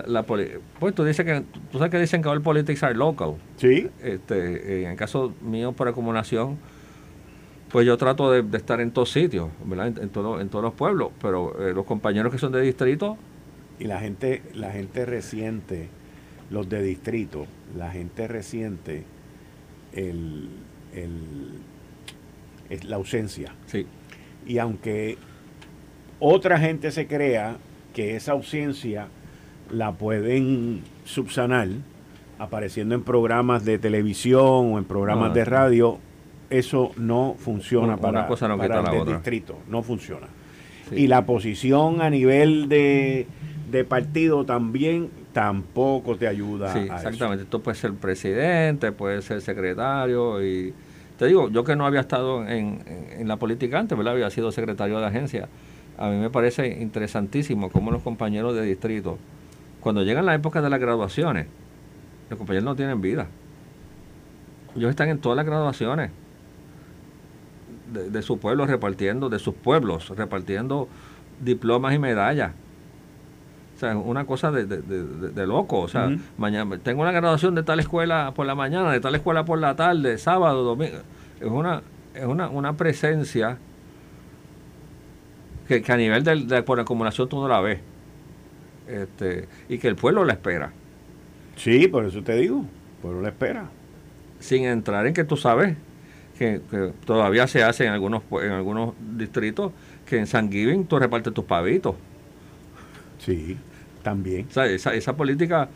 [0.07, 0.59] la, pues
[0.95, 1.43] tú dices que
[1.73, 3.37] tú sabes que dicen que el politics are local.
[3.57, 3.89] Sí.
[4.03, 6.59] Este, en el caso mío por acumulación,
[7.71, 9.99] pues yo trato de, estar en todos sitios, ¿verdad?
[9.99, 13.16] En, todo, en todos los pueblos, pero eh, los compañeros que son de distrito
[13.79, 15.89] y la gente la gente reciente
[16.51, 17.47] los de distrito,
[17.77, 19.05] la gente reciente,
[19.93, 20.49] el,
[22.71, 23.55] es la ausencia.
[23.66, 23.87] Sí.
[24.47, 25.19] Y aunque
[26.19, 27.57] otra gente se crea
[27.95, 29.09] que esa ausencia
[29.71, 31.69] la pueden subsanar
[32.39, 35.99] apareciendo en programas de televisión o en programas de radio,
[36.51, 40.26] eso no funciona para, el distrito, no funciona.
[40.90, 43.26] Y la posición a nivel de,
[43.70, 46.72] de partido también tampoco te ayuda.
[46.72, 47.44] Sí, exactamente.
[47.44, 50.72] Esto puede ser presidente, puede ser secretario y
[51.18, 52.80] te digo, yo que no había estado en,
[53.26, 54.14] la política antes, ¿verdad?
[54.14, 55.49] Había sido secretario de agencia.
[55.99, 59.18] A mí me parece interesantísimo cómo los compañeros de distrito,
[59.80, 61.46] cuando llegan la época de las graduaciones,
[62.30, 63.26] los compañeros no tienen vida.
[64.76, 66.11] Ellos están en todas las graduaciones
[67.93, 70.89] de, de su pueblo repartiendo, de sus pueblos repartiendo
[71.41, 72.53] diplomas y medallas
[73.78, 75.78] o sea, una cosa de, de, de, loco.
[75.78, 79.45] O sea, mañana tengo una graduación de tal escuela por la mañana, de tal escuela
[79.45, 80.97] por la tarde, sábado, domingo.
[81.41, 81.82] Es una,
[82.12, 83.57] es una, una presencia
[85.68, 87.78] que, a nivel de, por acumulación tú no la ves.
[88.89, 90.72] Este, y que el pueblo la espera.
[91.55, 93.66] Sí, por eso te digo, el pueblo la espera.
[94.41, 95.76] Sin entrar en que tú sabes
[96.39, 96.61] que,
[97.05, 99.72] todavía se hace en algunos, en algunos distritos
[100.07, 101.97] que en San Giving tú repartes tus pavitos.
[103.18, 103.59] Sí.
[104.03, 104.47] También.
[104.49, 105.68] esa, esa, política,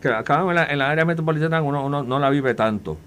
[0.00, 2.98] que acá en la, área metropolitana uno, no la vive tanto,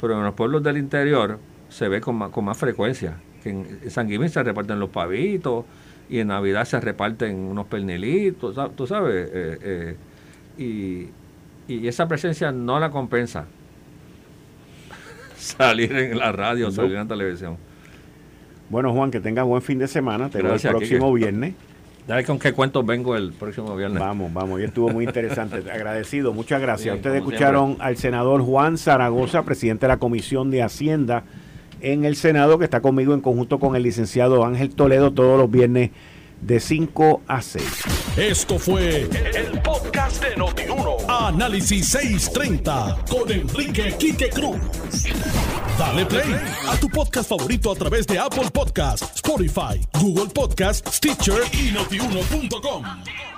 [0.00, 1.38] pero en los pueblos del interior
[1.68, 3.16] se ve con más, con más frecuencia.
[3.42, 5.64] Que en San Guimín se reparten los pavitos
[6.10, 9.30] y en Navidad se reparten unos pernilitos, tú sabes.
[9.32, 9.96] Eh, eh,
[10.58, 13.46] y, y esa presencia no la compensa
[15.46, 17.56] salir en la radio, salir en la televisión.
[18.68, 20.28] Bueno, Juan, que tengas buen fin de semana.
[20.28, 21.54] Te veo el próximo viernes.
[22.06, 23.98] Dale con qué cuentos vengo el próximo viernes.
[23.98, 25.56] Vamos, vamos, y estuvo muy interesante.
[25.72, 26.94] Agradecido, muchas gracias.
[26.94, 31.24] Ustedes escucharon al senador Juan Zaragoza, presidente de la Comisión de Hacienda
[31.80, 35.50] en el Senado, que está conmigo en conjunto con el licenciado Ángel Toledo todos los
[35.50, 35.90] viernes
[36.40, 37.64] de 5 a 6.
[38.16, 40.96] Esto fue el, podcast de Notiuno.
[41.16, 44.58] Análisis 630 con Enrique Quique Cruz.
[45.78, 51.42] Dale play a tu podcast favorito a través de Apple Podcasts, Spotify, Google Podcasts, Stitcher
[51.52, 53.35] y notiuno.com.